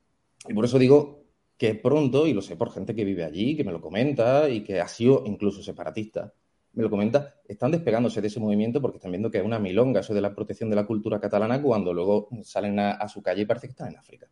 [0.48, 1.24] y por eso digo
[1.58, 4.64] que pronto, y lo sé por gente que vive allí, que me lo comenta y
[4.64, 6.34] que ha sido incluso separatista,
[6.74, 10.02] me lo comenta, están despegándose de ese movimiento porque están viendo que es una milonga
[10.02, 13.42] eso de la protección de la cultura catalana cuando luego salen a, a su calle
[13.42, 14.28] y parece que están en África.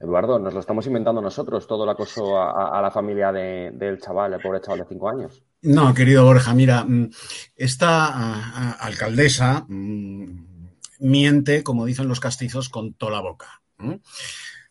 [0.00, 4.32] Eduardo, nos lo estamos inventando nosotros, todo el acoso a, la familia de- del chaval,
[4.32, 5.42] el pobre chaval de 5 años.
[5.62, 7.10] No, querido Borja, mira, mm,
[7.56, 10.68] esta ah, ah, alcaldesa mm,
[11.00, 13.62] miente, como dicen los castizos, con toda la boca.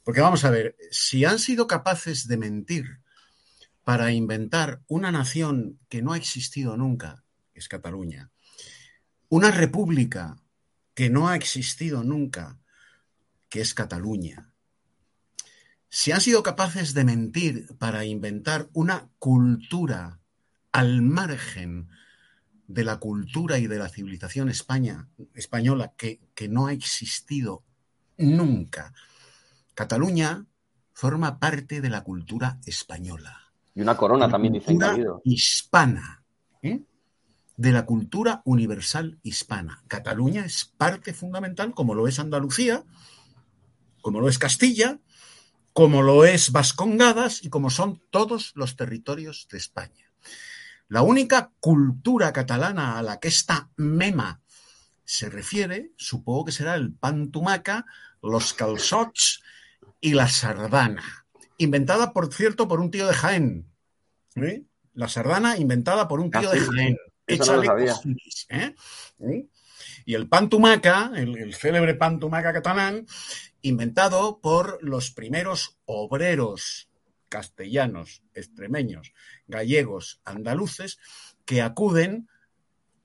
[0.04, 3.00] Porque vamos a ver, si han sido capaces de mentir
[3.84, 7.24] para inventar una nación que no ha existido nunca,
[7.54, 8.32] que es Cataluña,
[9.30, 10.38] una república
[10.94, 12.60] que no ha existido nunca,
[13.50, 14.54] que es Cataluña,
[15.90, 20.20] si han sido capaces de mentir para inventar una cultura
[20.72, 21.90] al margen
[22.68, 27.64] de la cultura y de la civilización España, española que, que no ha existido
[28.18, 28.94] nunca.
[29.74, 30.46] Cataluña
[30.94, 33.54] forma parte de la cultura española.
[33.74, 34.80] Y una corona La también dicen
[35.24, 36.24] hispana,
[36.62, 36.84] ¿eh?
[37.56, 39.84] de la cultura universal hispana.
[39.88, 42.84] Cataluña es parte fundamental, como lo es Andalucía,
[44.02, 45.00] como lo es Castilla,
[45.78, 50.12] como lo es Vascongadas y como son todos los territorios de España.
[50.88, 54.42] La única cultura catalana a la que esta mema
[55.06, 57.86] se refiere, supongo que será el pan tumaca,
[58.24, 59.44] los calçots
[60.02, 61.28] y la sardana.
[61.60, 63.72] Inventada, por cierto, por un tío de Jaén.
[64.36, 64.64] ¿eh?
[64.96, 66.94] La sardana inventada por un tío Ah, de sí, Jaén.
[66.94, 68.76] no Échale cojones, ¿eh?
[69.20, 69.48] ¿Eh?
[70.08, 73.06] Y el pan tumaca, el, célebre pan tumaca catalán,
[73.62, 76.90] inventado por los primeros obreros
[77.28, 79.12] castellanos, extremeños,
[79.48, 80.98] gallegos, andaluces,
[81.44, 82.30] que acuden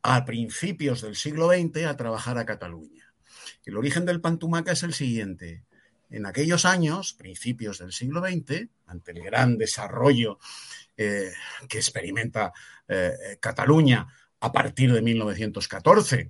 [0.03, 3.13] a principios del siglo XX a trabajar a Cataluña.
[3.65, 5.65] El origen del pan tumaca es el siguiente.
[6.09, 10.39] En aquellos años, principios del siglo XX, ante el gran desarrollo
[10.97, 11.33] eh,
[11.69, 12.53] que experimenta
[12.87, 14.07] eh, Cataluña
[14.39, 16.29] a partir de 1914,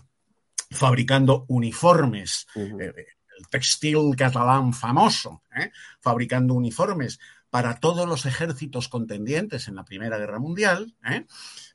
[0.72, 2.80] fabricando uniformes, Ujú.
[2.80, 3.06] eh,
[3.38, 5.70] el textil catalán famoso, ¿eh?
[6.00, 7.18] fabricando uniformes
[7.50, 11.26] para todos los ejércitos contendientes en la Primera Guerra Mundial, ¿eh?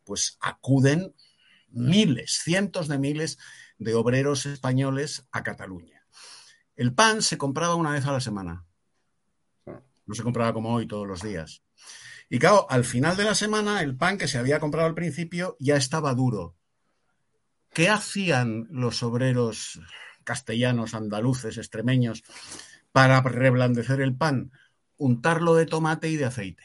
[0.04, 1.14] pues acuden
[1.70, 3.38] miles, cientos de miles
[3.78, 6.06] de obreros españoles a Cataluña.
[6.76, 8.66] El pan se compraba una vez a la semana.
[10.06, 11.62] No se compraba como hoy todos los días.
[12.30, 15.56] Y claro, al final de la semana, el pan que se había comprado al principio
[15.60, 16.56] ya estaba duro.
[17.78, 19.80] ¿Qué hacían los obreros
[20.24, 22.24] castellanos, andaluces, extremeños
[22.92, 24.52] para reblandecer el pan?
[24.98, 26.64] Untarlo de tomate y de aceite.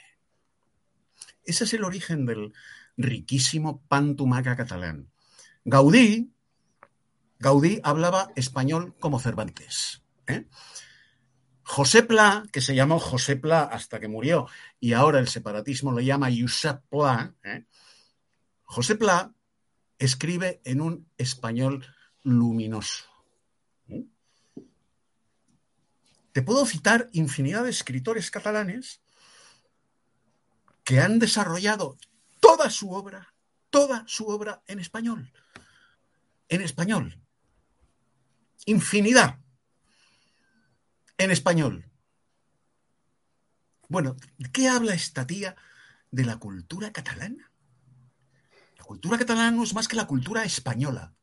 [1.44, 2.54] Ese es el origen del
[2.96, 5.10] riquísimo pan tumaca catalán.
[5.66, 6.32] Gaudí,
[7.38, 10.02] Gaudí hablaba español como Cervantes.
[10.26, 10.46] ¿eh?
[11.62, 14.48] José Pla, que se llamó José Pla hasta que murió,
[14.80, 17.66] y ahora el separatismo le llama Josep Pla, ¿eh?
[18.64, 19.30] José Pla
[20.04, 21.86] escribe en un español
[22.22, 23.04] luminoso.
[23.88, 24.04] ¿eh?
[26.32, 29.00] Te puedo citar infinidad de escritores catalanes
[30.82, 31.98] que han desarrollado
[32.40, 33.34] toda su obra,
[33.70, 35.32] toda su obra en español.
[36.48, 37.20] En español.
[38.66, 39.38] Infinidad.
[41.16, 41.88] En español.
[43.88, 45.54] Bueno, ¿de qué habla esta tía
[46.10, 47.51] de la cultura catalana?
[48.92, 51.14] La cultura catalana no es más que la cultura española.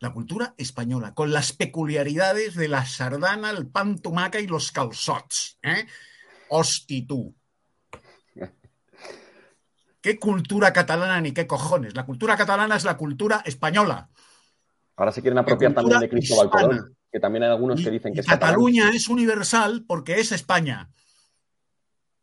[0.00, 5.56] La cultura española, con las peculiaridades de la sardana, el pan tumaca y los calçots.
[5.62, 5.86] ¿eh?
[6.48, 7.32] Hosti tú.
[10.02, 11.94] ¿Qué cultura catalana ni qué cojones?
[11.94, 14.10] La cultura catalana es la cultura española.
[14.96, 16.66] Ahora se quieren apropiar también de Cristóbal hispana.
[16.66, 18.50] Colón, que también hay algunos que dicen que es catalán.
[18.50, 20.90] Cataluña es universal porque es España.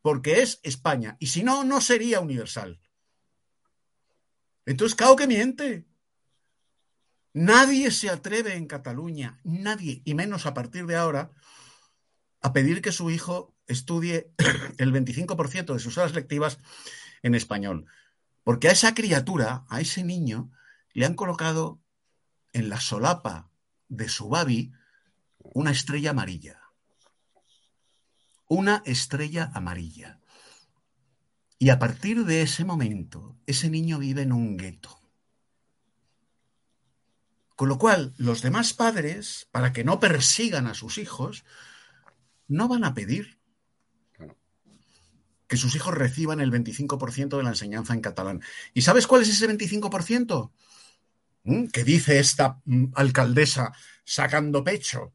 [0.02, 1.16] Porque es España.
[1.20, 2.82] Y si no, no sería universal.
[4.68, 5.88] Entonces, claro que miente.
[7.34, 11.32] Nadie se atreve en Cataluña, nadie, y menos a partir de ahora,
[12.42, 14.34] a pedir que su hijo estudie
[14.78, 16.60] el 25% de sus horas lectivas
[17.24, 17.86] en español.
[18.44, 20.52] Porque a esa criatura, a ese niño,
[20.92, 21.80] le han colocado
[22.52, 23.50] en la solapa
[23.88, 24.74] de su babi
[25.38, 26.62] una estrella amarilla.
[28.50, 30.20] Una estrella amarilla.
[31.60, 35.00] Y a partir de ese momento, ese niño vive en un gueto.
[37.56, 41.44] Con lo cual, los demás padres, para que no persigan a sus hijos,
[42.48, 43.40] no van a pedir
[45.48, 48.44] que sus hijos reciban el 25% de la enseñanza en catalán.
[48.74, 50.52] ¿Y sabes cuál es ese 25%?
[51.44, 51.68] ¿Mm?
[51.68, 53.72] Que dice esta mm, alcaldesa
[54.04, 55.14] sacando pecho.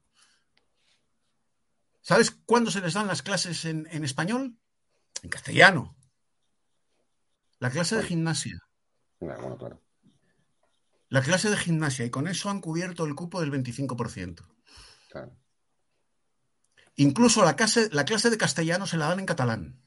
[2.01, 4.57] ¿Sabes cuándo se les dan las clases en, en español?
[5.23, 5.95] En castellano.
[7.63, 8.59] La clase de gimnasia.
[9.21, 9.81] Bueno, claro.
[11.11, 12.05] La clase de gimnasia.
[12.05, 14.43] Y con eso han cubierto el cupo del 25%.
[15.11, 15.31] claro.
[16.97, 19.81] Incluso la clase, la clase de castellano se la dan en catalán.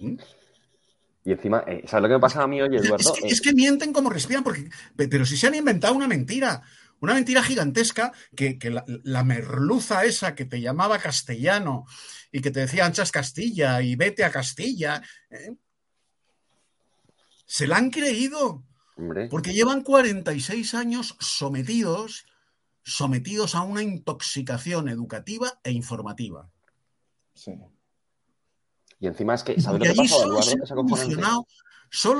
[0.00, 0.16] ¿Mm?
[1.26, 2.96] Y encima, eh, ¿sabes lo que me pasa a mí hoy, Eduardo?
[3.14, 5.94] Es que, Eh, es que mienten como respiran, porque, pe- pero si se han inventado
[5.94, 6.62] una mentira,
[7.00, 11.84] una mentira gigantesca, que, que la, la merluza esa que te llamaba castellano
[12.32, 15.56] y que te decía anchas Castilla y vete a Castilla, ¿eh?
[17.46, 18.64] se la han creído,
[18.96, 22.26] hombre, porque llevan 46 años sometidos,
[22.82, 26.50] sometidos a una intoxicación educativa e informativa.
[27.34, 27.52] Sí.
[28.98, 30.42] y encima es que, ¿sabes Y lo que pasa, solo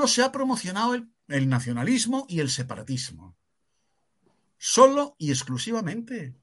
[0.07, 3.37] se solo ha promocionado el, el nacionalismo y el separatismo.
[4.57, 6.35] Solo y exclusivamente.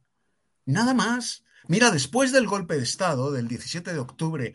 [0.65, 1.45] Nada más.
[1.67, 4.55] Mira, después del golpe de Estado del 17 de octubre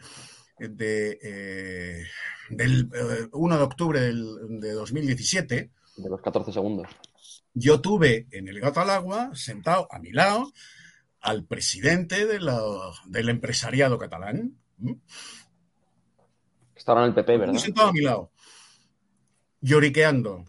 [0.58, 2.04] de, eh,
[2.49, 6.88] del eh, 1 de octubre del- de 2017, De los 14 segundos.
[7.54, 10.51] yo tuve en el gato al agua, sentado a mi lado,
[11.20, 12.62] al presidente de la-
[13.08, 14.58] del empresariado catalán.
[16.86, 17.54] ahora en el PP, ¿verdad?
[17.60, 18.32] sentado a mi lado,
[19.62, 20.43] lloriqueando,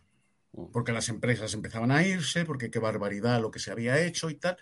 [0.72, 4.34] porque las empresas empezaban a irse, porque qué barbaridad lo que se había hecho y
[4.36, 4.56] tal.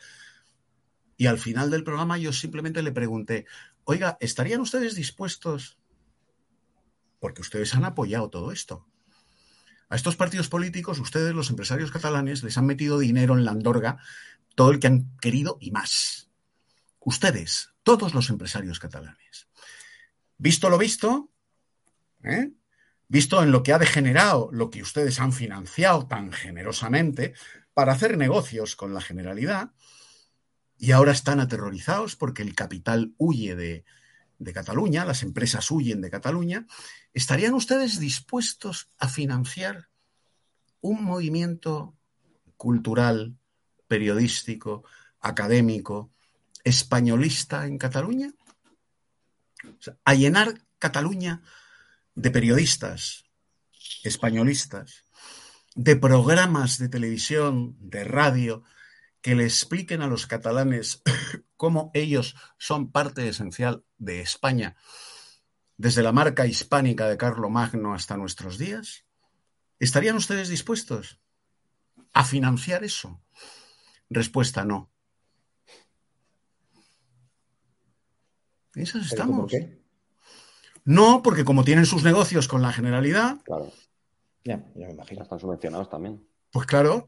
[1.16, 3.46] Y al final del programa yo simplemente le pregunté,
[3.84, 5.78] oiga, ¿estarían ustedes dispuestos?
[7.20, 8.86] Porque ustedes han apoyado todo esto.
[9.88, 13.98] A estos partidos políticos, ustedes, los empresarios catalanes, les han metido dinero en la andorga,
[14.54, 16.30] todo el que han querido y más.
[17.00, 19.48] Ustedes, todos los empresarios catalanes.
[20.38, 21.30] Visto lo visto,
[22.24, 22.52] ¿eh?
[23.08, 27.34] visto en lo que ha degenerado lo que ustedes han financiado tan generosamente
[27.74, 29.72] para hacer negocios con la generalidad,
[30.82, 33.84] y ahora están aterrorizados porque el capital huye de,
[34.52, 36.66] Cataluña, las empresas huyen de Cataluña,
[37.14, 39.86] ¿estarían ustedes dispuestos a financiar
[40.80, 41.94] un movimiento
[42.56, 43.36] cultural,
[43.86, 44.82] periodístico,
[45.20, 46.10] académico,
[46.64, 48.32] españolista en Cataluña?
[50.04, 51.42] A llenar Cataluña
[52.16, 53.24] de periodistas
[54.02, 55.04] españolistas,
[55.76, 58.64] de programas de televisión, de radio,
[59.22, 61.02] que le expliquen a los catalanes
[61.56, 64.76] cómo ellos son parte esencial de España,
[65.78, 69.04] desde la marca hispánica de Carlomagno hasta nuestros días?
[69.78, 71.20] ¿Estarían ustedes dispuestos
[72.12, 73.22] a financiar eso?
[74.10, 74.90] Respuesta no.
[78.74, 79.50] Esas ¿Pero por estamos.
[79.50, 79.82] qué?
[80.84, 83.70] No, porque como tienen sus negocios con la generalidad, Claro.
[84.44, 85.22] Ya, ya me imagino.
[85.22, 86.26] Están subvencionados también.
[86.50, 87.06] pues claro,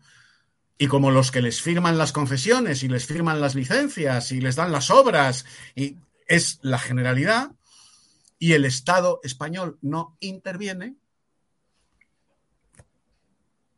[0.78, 4.56] y como los que les firman las concesiones y les firman las licencias y les
[4.56, 5.44] dan las obras,
[5.74, 5.96] y
[6.26, 7.52] es la generalidad,
[8.38, 10.96] y el Estado español no interviene,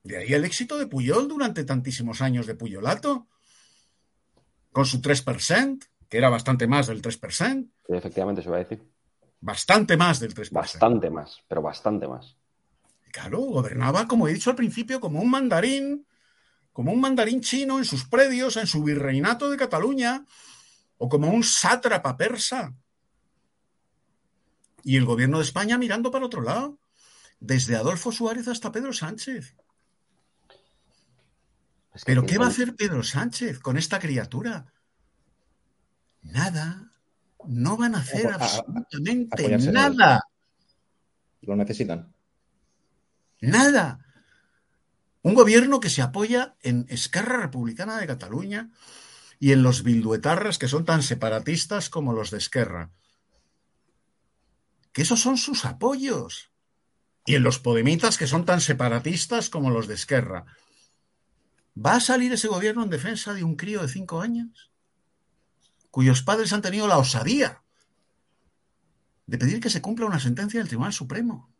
[0.05, 3.26] de ahí el éxito de Puyol durante tantísimos años de Puyolato,
[4.72, 8.82] con su 3%, que era bastante más del 3%, Sí, efectivamente, se va a decir.
[9.40, 10.51] bastante más del 3%.
[10.53, 12.36] Bastante más, pero bastante más.
[13.12, 16.07] Claro, gobernaba, como he dicho al principio, como un mandarín,
[16.77, 20.27] como un mandarín chino en sus predios, en su virreinato de Cataluña,
[20.99, 22.74] o como un sátrapa persa.
[24.85, 26.79] Y el gobierno de España mirando para otro lado,
[27.41, 29.57] desde Adolfo Suárez hasta Pedro Sánchez.
[31.95, 34.70] Es que ¿Pero qué va a hacer Pedro Sánchez con esta criatura?
[36.24, 36.93] Nada.
[37.47, 40.20] No van a hacer A- a- a- absolutamente nada.
[41.41, 42.12] Lo necesitan.
[43.41, 43.99] Nada.
[45.27, 48.70] Un gobierno que se apoya en Esquerra Republicana de Cataluña
[49.41, 52.93] y en los bilduetarras que son tan separatistas como los de Esquerra.
[54.93, 56.53] Que esos son sus apoyos.
[57.24, 60.45] Y en los podemitas que son tan separatistas como los de Esquerra.
[61.74, 64.70] ¿Va a salir ese gobierno en defensa de un crío de cinco años?
[65.91, 67.64] Cuyos padres han tenido la osadía
[69.27, 71.56] de pedir que se cumpla una sentencia del Tribunal Supremo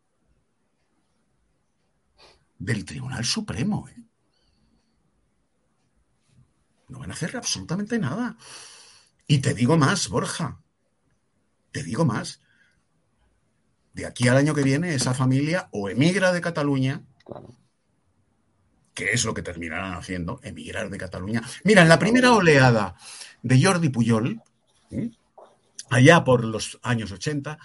[2.59, 3.87] del Tribunal Supremo.
[3.89, 4.03] ¿eh?
[6.89, 8.37] No van a hacer absolutamente nada.
[9.27, 10.61] Y te digo más, Borja.
[11.71, 12.41] Te digo más.
[13.93, 17.03] De aquí al año que viene, esa familia o emigra de Cataluña,
[18.93, 21.43] que es lo que terminarán haciendo, emigrar de Cataluña.
[21.63, 22.95] Mira, en la primera oleada
[23.43, 24.41] de Jordi Puyol,
[24.91, 25.11] ¿eh?
[25.89, 27.59] allá por los años 80,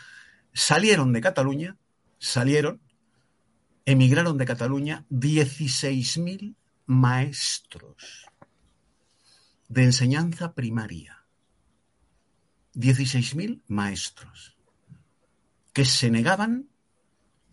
[0.52, 1.76] salieron de Cataluña,
[2.18, 2.82] salieron,
[3.84, 6.54] emigraron de Cataluña 16.000
[6.86, 8.26] maestros
[9.68, 11.24] de enseñanza primaria.
[12.74, 14.56] 16.000 maestros
[15.72, 16.68] que se negaban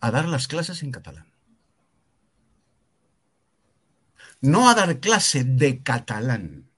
[0.00, 1.32] a dar las clases en catalán.
[4.40, 6.70] No a dar clase de catalán,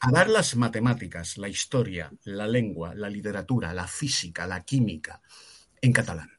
[0.00, 5.22] a dar las matemáticas, la historia, la lengua, la literatura, la física, la química
[5.80, 6.35] en catalán.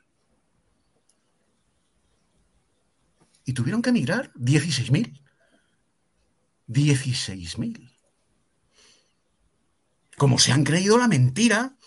[3.48, 5.22] Y tuvieron que emigrar 16.000.
[6.68, 7.89] 16.000.
[10.18, 11.78] Como se han creído la mentira,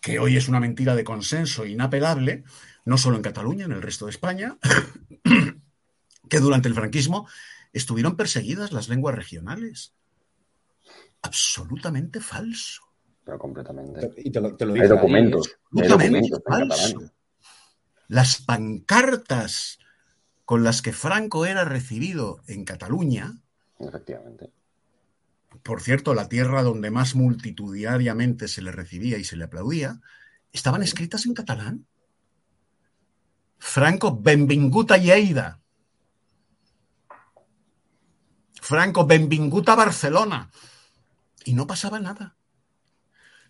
[0.00, 2.44] que hoy es una mentira de consenso inapelable,
[2.84, 4.58] no solo en Cataluña, en el resto de España,
[6.28, 7.26] que durante el franquismo
[7.72, 9.92] estuvieron perseguidas las lenguas regionales.
[11.20, 12.82] Absolutamente falso.
[13.24, 14.08] Pero completamente.
[14.18, 15.48] Y te lo, te lo Hay dice documentos.
[15.48, 17.12] Hay Absolutamente documentos falso.
[18.06, 19.80] las pancartas
[20.44, 23.40] con las que Franco era recibido en Cataluña,
[23.78, 24.50] Efectivamente.
[25.62, 30.00] por cierto, la tierra donde más multitudinariamente se le recibía y se le aplaudía,
[30.52, 31.86] estaban escritas en catalán.
[33.58, 35.60] Franco, benvingut a Lleida.
[38.60, 40.50] Franco, benvingut a Barcelona.
[41.44, 42.36] Y no pasaba nada.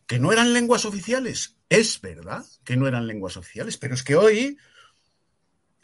[0.06, 1.56] Que no eran lenguas oficiales.
[1.68, 4.58] Es verdad que no eran lenguas oficiales, pero es que hoy,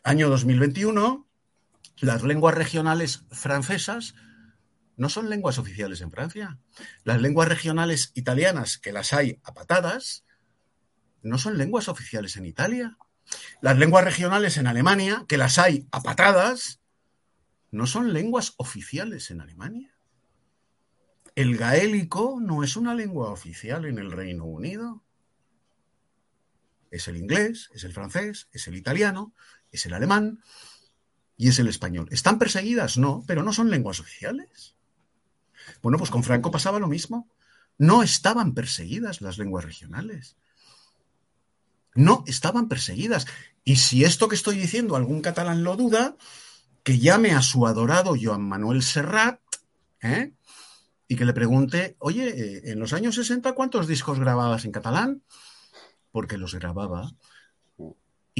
[0.02, 1.28] año 2021,
[2.00, 4.14] las lenguas regionales francesas
[4.96, 6.58] no son lenguas oficiales en Francia.
[7.04, 10.24] Las lenguas regionales italianas, que las hay a patadas,
[11.22, 12.98] no son lenguas oficiales en Italia.
[13.60, 16.80] Las lenguas regionales en Alemania, que las hay a patadas,
[17.70, 19.94] no son lenguas oficiales en Alemania.
[21.34, 25.04] El gaélico no es una lengua oficial en el Reino Unido.
[26.90, 29.34] Es el inglés, es el francés, es el italiano,
[29.72, 30.42] es el alemán
[31.36, 32.08] y es el español.
[32.10, 32.98] ¿Están perseguidas?
[32.98, 34.74] No, pero no son lenguas oficiales.
[35.82, 37.28] Bueno, pues con Franco pasaba lo mismo.
[37.78, 40.36] No estaban perseguidas las lenguas regionales.
[41.94, 43.26] No estaban perseguidas.
[43.64, 46.16] Y si esto que estoy diciendo algún catalán lo duda,
[46.82, 49.40] que llame a su adorado Joan Manuel Serrat
[50.00, 50.32] ¿eh?
[51.06, 55.22] y que le pregunte, oye, eh, en los años 60, ¿cuántos discos grababas en catalán?
[56.10, 57.12] Porque los grababa.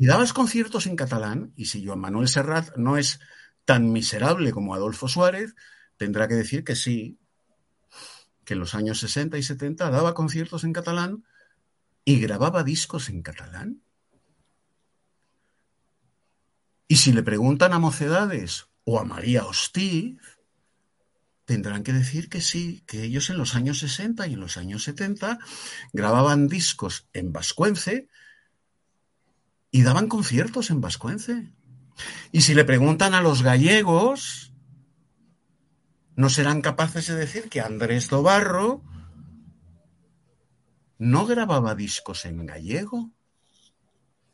[0.01, 3.18] Y dabas conciertos en catalán, y si Joan Manuel Serrat no es
[3.64, 5.57] tan miserable como Adolfo Suárez,
[5.96, 7.18] tendrá que decir que sí,
[8.44, 11.24] que en los años 60 y 70 daba conciertos en catalán
[12.05, 13.82] y grababa discos en catalán.
[16.86, 20.16] Y si le preguntan a Mocedades o a María Hostiz,
[21.44, 24.84] tendrán que decir que sí, que ellos en los años 60 y en los años
[24.84, 25.40] 70
[25.92, 28.09] grababan discos en vascuence
[29.70, 31.52] y daban conciertos en vascuence.
[32.32, 34.52] Y si le preguntan a los gallegos,
[36.16, 38.82] no serán capaces de decir que Andrés Dobarro
[40.98, 43.12] no grababa discos en gallego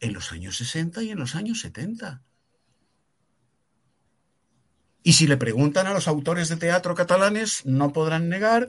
[0.00, 2.22] en los años 60 y en los años 70.
[5.02, 8.68] Y si le preguntan a los autores de teatro catalanes, no podrán negar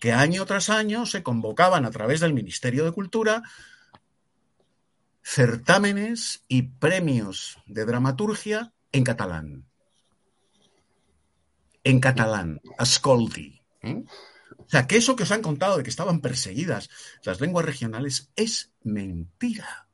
[0.00, 3.44] que año tras año se convocaban a través del Ministerio de Cultura
[5.28, 9.64] certámenes y premios de dramaturgia en catalán.
[11.82, 13.60] En catalán, ascolti.
[13.82, 14.04] ¿eh?
[14.56, 16.88] O sea, que eso que os han contado de que estaban perseguidas
[17.24, 19.88] las lenguas regionales es mentira.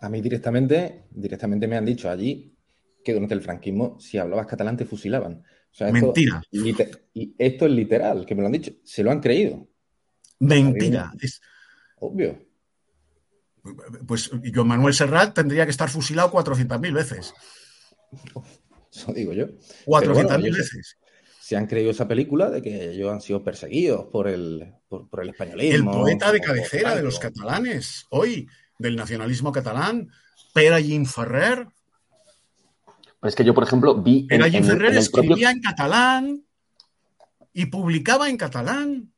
[0.00, 2.56] A mí directamente, directamente me han dicho allí
[3.04, 5.42] que durante el franquismo, si hablabas catalán, te fusilaban.
[5.72, 6.42] O sea, esto, Mentira.
[6.52, 8.70] y esto es literal, que me lo han dicho.
[8.84, 9.66] Se lo han creído.
[10.38, 11.12] Mentira.
[11.20, 11.40] Es-
[11.96, 12.53] Obvio.
[14.06, 17.34] Pues Joan Manuel Serrat tendría que estar fusilado 400.000 veces.
[18.92, 19.46] Eso digo yo.
[19.86, 20.98] 400.000 Pero bueno, veces.
[21.40, 25.20] Se han creído esa película de que ellos han sido perseguidos por el, por, por
[25.20, 25.92] el El españolismo.
[25.92, 28.48] poeta de cabecera por de los catalanes, hoy,
[28.78, 30.08] del nacionalismo catalán,
[30.54, 31.66] Pere Allín Ferrer.
[33.20, 35.20] Pero es que yo, por ejemplo, vi Allín en el- Ferrer en el propio...
[35.32, 36.44] escribía en catalán
[37.52, 39.12] y publicaba en catalán.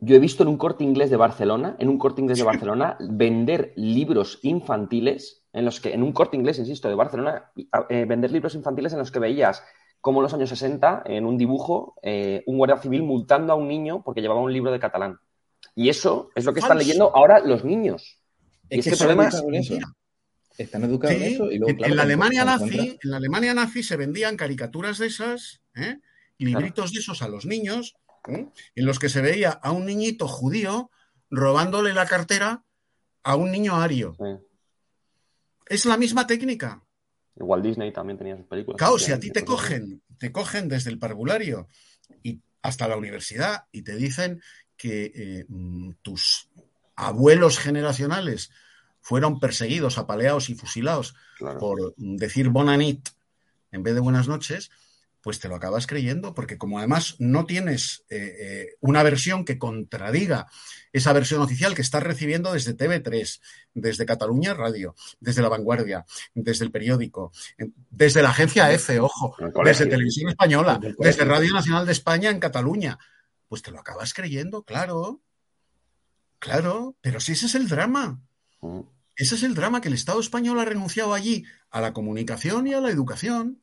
[0.00, 2.96] Yo he visto en un corte inglés de Barcelona, en un corte inglés de Barcelona,
[3.00, 7.50] vender libros infantiles, en los que, en un corte inglés, insisto, de Barcelona,
[7.88, 9.62] eh, vender libros infantiles en los que veías
[10.00, 13.66] como en los años 60, en un dibujo, eh, un guardia civil multando a un
[13.66, 15.18] niño porque llevaba un libro de catalán.
[15.74, 18.20] Y eso es lo que están leyendo ahora los niños.
[18.70, 19.34] Y Es que están problema es...
[19.34, 19.72] educados en eso.
[19.72, 19.92] mentira.
[20.56, 21.50] Están educados en eso.
[21.50, 24.98] Y luego, en, claro, en la Alemania nazi, en la Alemania nazi se vendían caricaturas
[24.98, 25.98] de esas, ¿eh?
[26.38, 27.96] libritos de esos a los niños,
[28.28, 28.48] ¿eh?
[28.74, 30.90] en los que se veía a un niñito judío
[31.30, 32.64] robándole la cartera
[33.22, 34.16] a un niño ario.
[34.18, 34.46] Sí.
[35.66, 36.82] Es la misma técnica.
[37.36, 38.78] Igual Disney también tenía sus películas.
[38.78, 41.68] Claro, si a ti te cogen, te cogen desde el parvulario
[42.22, 44.42] y hasta la universidad y te dicen
[44.76, 46.48] que eh, mm, tus
[46.96, 48.50] abuelos generacionales
[49.00, 51.60] fueron perseguidos, apaleados y fusilados Claro.
[51.60, 53.08] por decir bonanit
[53.70, 54.70] en vez de buenas noches,
[55.20, 59.58] pues te lo acabas creyendo, porque como además no tienes eh, eh, una versión que
[59.58, 60.46] contradiga
[60.92, 63.40] esa versión oficial que estás recibiendo desde TV3,
[63.74, 67.32] desde Cataluña Radio, desde La Vanguardia, desde el periódico,
[67.90, 72.98] desde la agencia EFE, ojo, desde Televisión Española, desde Radio Nacional de España en Cataluña,
[73.48, 75.20] pues te lo acabas creyendo, claro,
[76.38, 78.20] claro, pero si ese es el drama.
[78.60, 78.80] Mm.
[79.18, 82.74] Ese es el drama que el Estado español ha renunciado allí a la comunicación y
[82.74, 83.60] a la educación.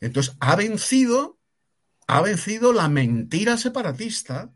[0.00, 1.38] Entonces ha vencido,
[2.06, 4.52] ha vencido la mentira separatista,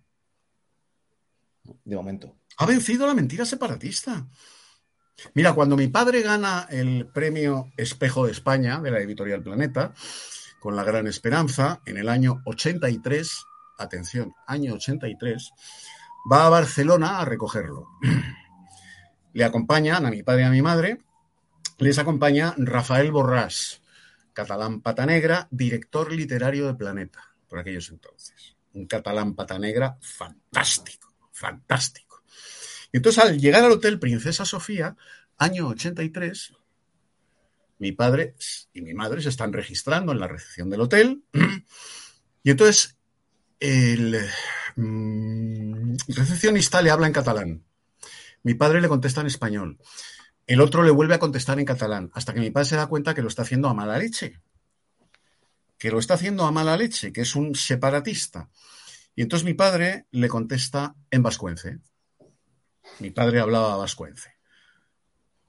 [1.85, 2.37] De momento.
[2.59, 4.27] ha vencido la mentira separatista.
[5.35, 9.93] Mira, cuando mi padre gana el premio Espejo de España de la editorial Planeta,
[10.61, 13.45] con la gran esperanza, en el año 83,
[13.79, 15.51] atención, año 83,
[16.31, 17.89] va a Barcelona a recogerlo.
[19.33, 20.99] Le acompañan a mi padre y a mi madre,
[21.79, 23.81] les acompaña Rafael Borrás,
[24.33, 28.57] catalán pata negra, director literario de Planeta, por aquellos entonces.
[28.73, 32.23] Un catalán pata negra fantástico, fantástico.
[32.93, 34.97] Y entonces al llegar al Hotel Princesa Sofía,
[35.39, 36.53] año 83,
[37.79, 38.35] mi padre
[38.73, 41.25] y mi madre se están registrando en la recepción del hotel.
[42.43, 42.97] Y entonces
[43.59, 44.19] el
[44.77, 47.63] mm, recepcionista le habla en catalán.
[48.43, 49.79] Mi padre le contesta en español.
[50.51, 53.15] El otro le vuelve a contestar en catalán, hasta que mi padre se da cuenta
[53.15, 54.41] que lo está haciendo a mala leche.
[55.79, 58.51] Que lo está haciendo a mala leche, que es un separatista.
[59.15, 61.79] Y entonces mi padre le contesta en vascuence.
[62.99, 64.29] Mi padre hablaba vascuence.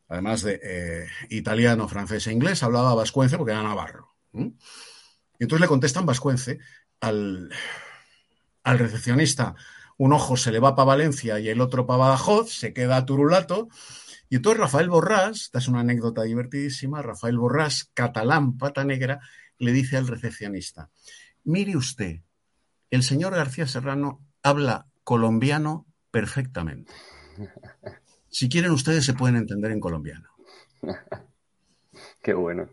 [0.07, 4.13] Además de eh, italiano, francés e inglés, hablaba vascuence porque era navarro.
[4.33, 4.53] Y
[5.39, 6.59] entonces le contestan vascuence
[6.99, 7.51] al,
[8.63, 9.55] al recepcionista.
[9.97, 13.67] Un ojo se le va para Valencia y el otro para Badajoz, se queda Turulato.
[14.31, 19.19] Y entonces Rafael Borrás, esta es una anécdota divertidísima, Rafael Borrás, catalán, pata negra,
[19.57, 20.89] le dice al recepcionista,
[21.43, 22.21] mire usted,
[22.91, 26.93] el señor García Serrano habla colombiano perfectamente.
[28.29, 30.29] Si quieren ustedes se pueden entender en colombiano.
[32.23, 32.69] Qué bueno.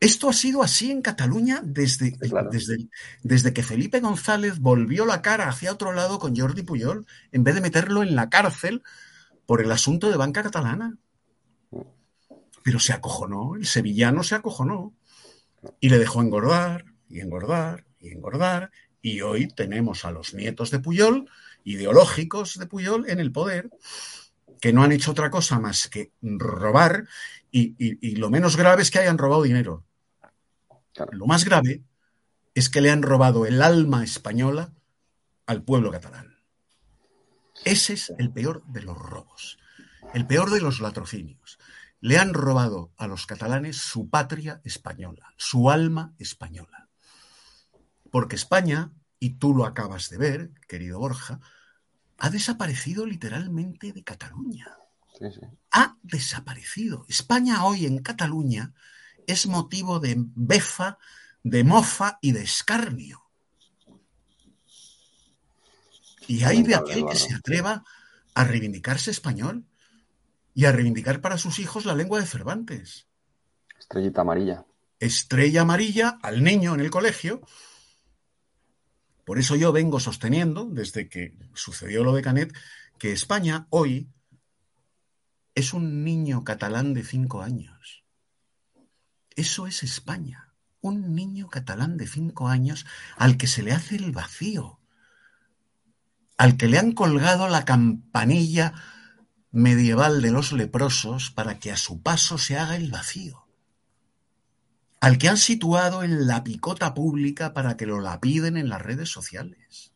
[0.00, 2.50] Esto ha sido así en Cataluña desde, Claro.
[2.50, 2.88] desde,
[3.22, 7.54] desde que Felipe González volvió la cara hacia otro lado con Jordi Puyol, en vez
[7.54, 8.82] de meterlo en la cárcel
[9.52, 10.96] por el asunto de banca catalana.
[12.62, 14.94] Pero se acojonó, el sevillano se acojonó
[15.78, 18.70] y le dejó engordar y engordar y engordar.
[19.02, 21.28] Y hoy tenemos a los nietos de Puyol,
[21.64, 23.68] ideológicos de Puyol, en el poder,
[24.58, 27.06] que no han hecho otra cosa más que robar
[27.50, 29.84] y, y- y lo menos grave es que hayan robado dinero.
[31.10, 31.82] Lo más grave
[32.54, 34.72] es que le han robado el alma española
[35.44, 36.31] al pueblo catalán.
[37.64, 39.58] Ese es el peor de los robos,
[40.14, 41.58] el peor de los latrocinios.
[42.00, 46.88] Le han robado a los catalanes su patria española, su alma española.
[48.10, 51.38] Porque España, y tú lo acabas de ver, querido Borja,
[52.18, 54.76] ha desaparecido literalmente de Cataluña.
[55.18, 55.40] Sí, sí.
[55.70, 57.06] Ha desaparecido.
[57.08, 58.74] España hoy en Cataluña
[59.26, 60.98] es motivo de befa,
[61.44, 63.21] de mofa y de escarnio.
[66.28, 67.84] Y hay de aquel que se atreva
[68.34, 69.64] a reivindicarse español
[70.54, 73.06] y a reivindicar para sus hijos la lengua de Cervantes.
[73.78, 74.64] Estrellita amarilla.
[75.00, 77.40] Estrella amarilla al niño en el colegio.
[79.24, 82.56] Por eso yo vengo sosteniendo, desde que sucedió lo de Canet,
[82.98, 84.08] que España hoy
[85.54, 88.04] es un niño catalán de cinco años.
[89.36, 90.54] Eso es España.
[90.80, 94.80] Un niño catalán de cinco años al que se le hace el vacío,
[96.42, 98.74] al que le han colgado la campanilla
[99.52, 103.46] medieval de los leprosos para que a su paso se haga el vacío,
[104.98, 109.08] al que han situado en la picota pública para que lo lapiden en las redes
[109.08, 109.92] sociales.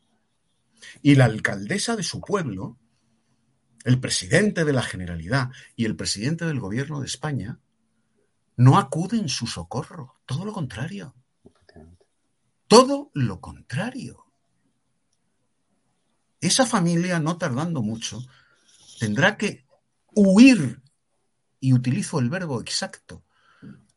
[1.01, 2.77] Y la alcaldesa de su pueblo,
[3.83, 7.59] el presidente de la Generalidad y el presidente del gobierno de España
[8.55, 11.13] no acuden en su socorro, todo lo contrario.
[12.69, 14.26] Todo lo contrario.
[16.39, 18.19] Esa familia, no tardando mucho,
[18.99, 19.65] tendrá que
[20.13, 20.81] huir,
[21.59, 23.23] y utilizo el verbo exacto,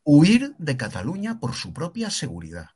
[0.03, 2.69] huir de Cataluña por su propia seguridad.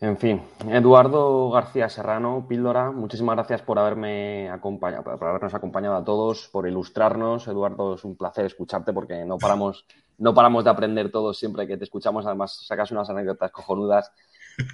[0.00, 6.04] En fin, Eduardo García Serrano, Píldora, muchísimas gracias por haberme acompañado, por habernos acompañado a
[6.04, 7.46] todos, por ilustrarnos.
[7.46, 9.86] Eduardo, es un placer escucharte porque no paramos,
[10.18, 12.26] no paramos de aprender todos siempre que te escuchamos.
[12.26, 14.10] Además, sacas unas anécdotas cojonudas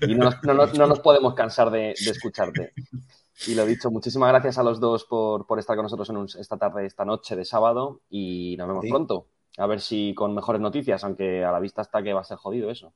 [0.03, 2.73] y no nos, no no nos podemos cansar de, de escucharte.
[3.47, 6.29] Y lo dicho, muchísimas gracias a los dos por, por estar con nosotros en un-
[6.39, 8.91] esta tarde, esta noche de sábado y nos vemos Sí.
[8.91, 9.27] pronto.
[9.59, 12.37] A ver si con mejores noticias, aunque a la vista está que va a ser
[12.37, 12.93] jodido eso.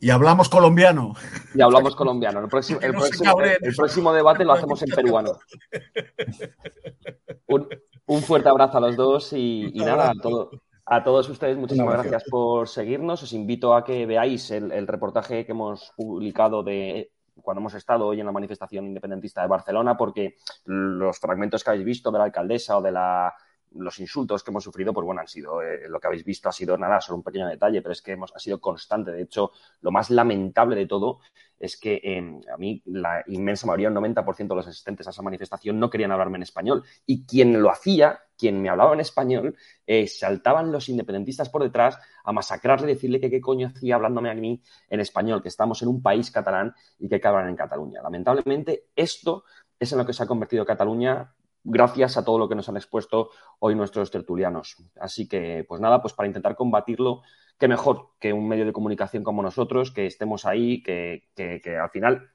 [0.00, 1.14] Y hablamos colombiano.
[1.54, 2.40] Y hablamos colombiano.
[2.40, 3.56] El próximo, el próximo, cabreen.
[3.62, 5.38] el próximo debate lo hacemos en peruano.
[7.46, 7.68] Un,
[8.06, 10.50] un fuerte abrazo a los dos y, y nada, todo-
[10.86, 13.22] a todos ustedes muchísimas gracias por seguirnos.
[13.22, 17.10] Os invito a que veáis el, el reportaje que hemos publicado de
[17.42, 21.84] cuando hemos estado hoy en la manifestación independentista de Barcelona, porque los fragmentos que habéis
[21.84, 23.34] visto de la alcaldesa o de la
[23.74, 26.52] los insultos que hemos sufrido, pues bueno, han sido, eh, lo que habéis visto ha
[26.52, 29.12] sido nada, solo un pequeño detalle, pero es que hemos, ha sido constante.
[29.12, 31.20] De hecho, lo más lamentable de todo
[31.58, 35.22] es que eh, a mí la inmensa mayoría, un 90% de los asistentes a esa
[35.22, 36.84] manifestación no querían hablarme en español.
[37.06, 39.56] Y quien lo hacía, quien me hablaba en español,
[39.86, 44.34] eh, saltaban los independentistas por detrás a masacrarle decirle que qué coño hacía hablándome a
[44.34, 48.02] mí en español, que estamos en un país catalán y que hay en Cataluña.
[48.02, 49.44] Lamentablemente, esto
[49.78, 51.34] es en lo que se ha convertido Cataluña
[51.64, 54.76] gracias a todo lo que nos han expuesto hoy nuestros tertulianos.
[55.00, 57.22] Así que, pues nada, pues para intentar combatirlo,
[57.58, 61.90] qué mejor que un medio de comunicación como nosotros, que estemos ahí, que, que, al
[61.90, 62.30] final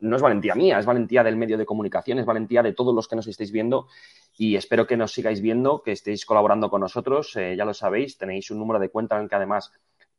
[0.00, 3.08] no es valentía mía, es valentía del medio de comunicación, es valentía de todos los
[3.08, 3.88] que nos estéis viendo
[4.36, 7.34] y espero que nos sigáis viendo, que estéis colaborando con nosotros.
[7.36, 9.72] Eh, ya lo sabéis, tenéis un número de cuenta en que además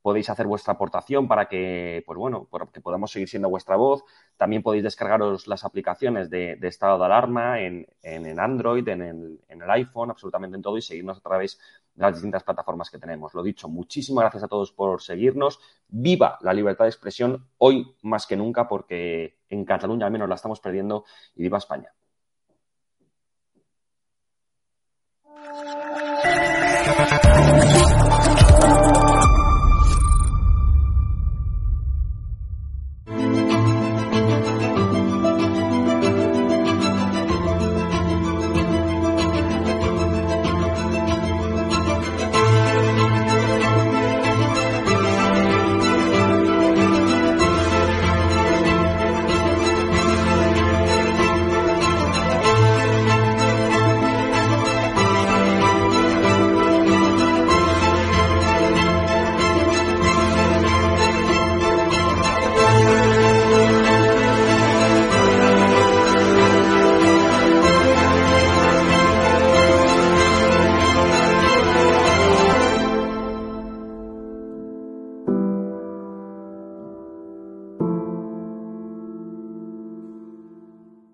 [0.06, 4.04] podéis hacer vuestra aportación para que, pues bueno, para que podamos seguir siendo vuestra voz.
[4.38, 9.40] También podéis descargaros las aplicaciones de, estado de alarma en, en, en Android, en el,
[9.50, 11.60] en el, iPhone, absolutamente en todo y seguirnos a través
[11.96, 13.34] de las distintas plataformas que tenemos.
[13.34, 15.60] Lo dicho, muchísimas gracias a todos por seguirnos.
[15.88, 20.36] Viva la libertad de expresión hoy más que nunca porque en Cataluña al menos la
[20.36, 21.04] estamos perdiendo
[21.34, 21.92] y viva España.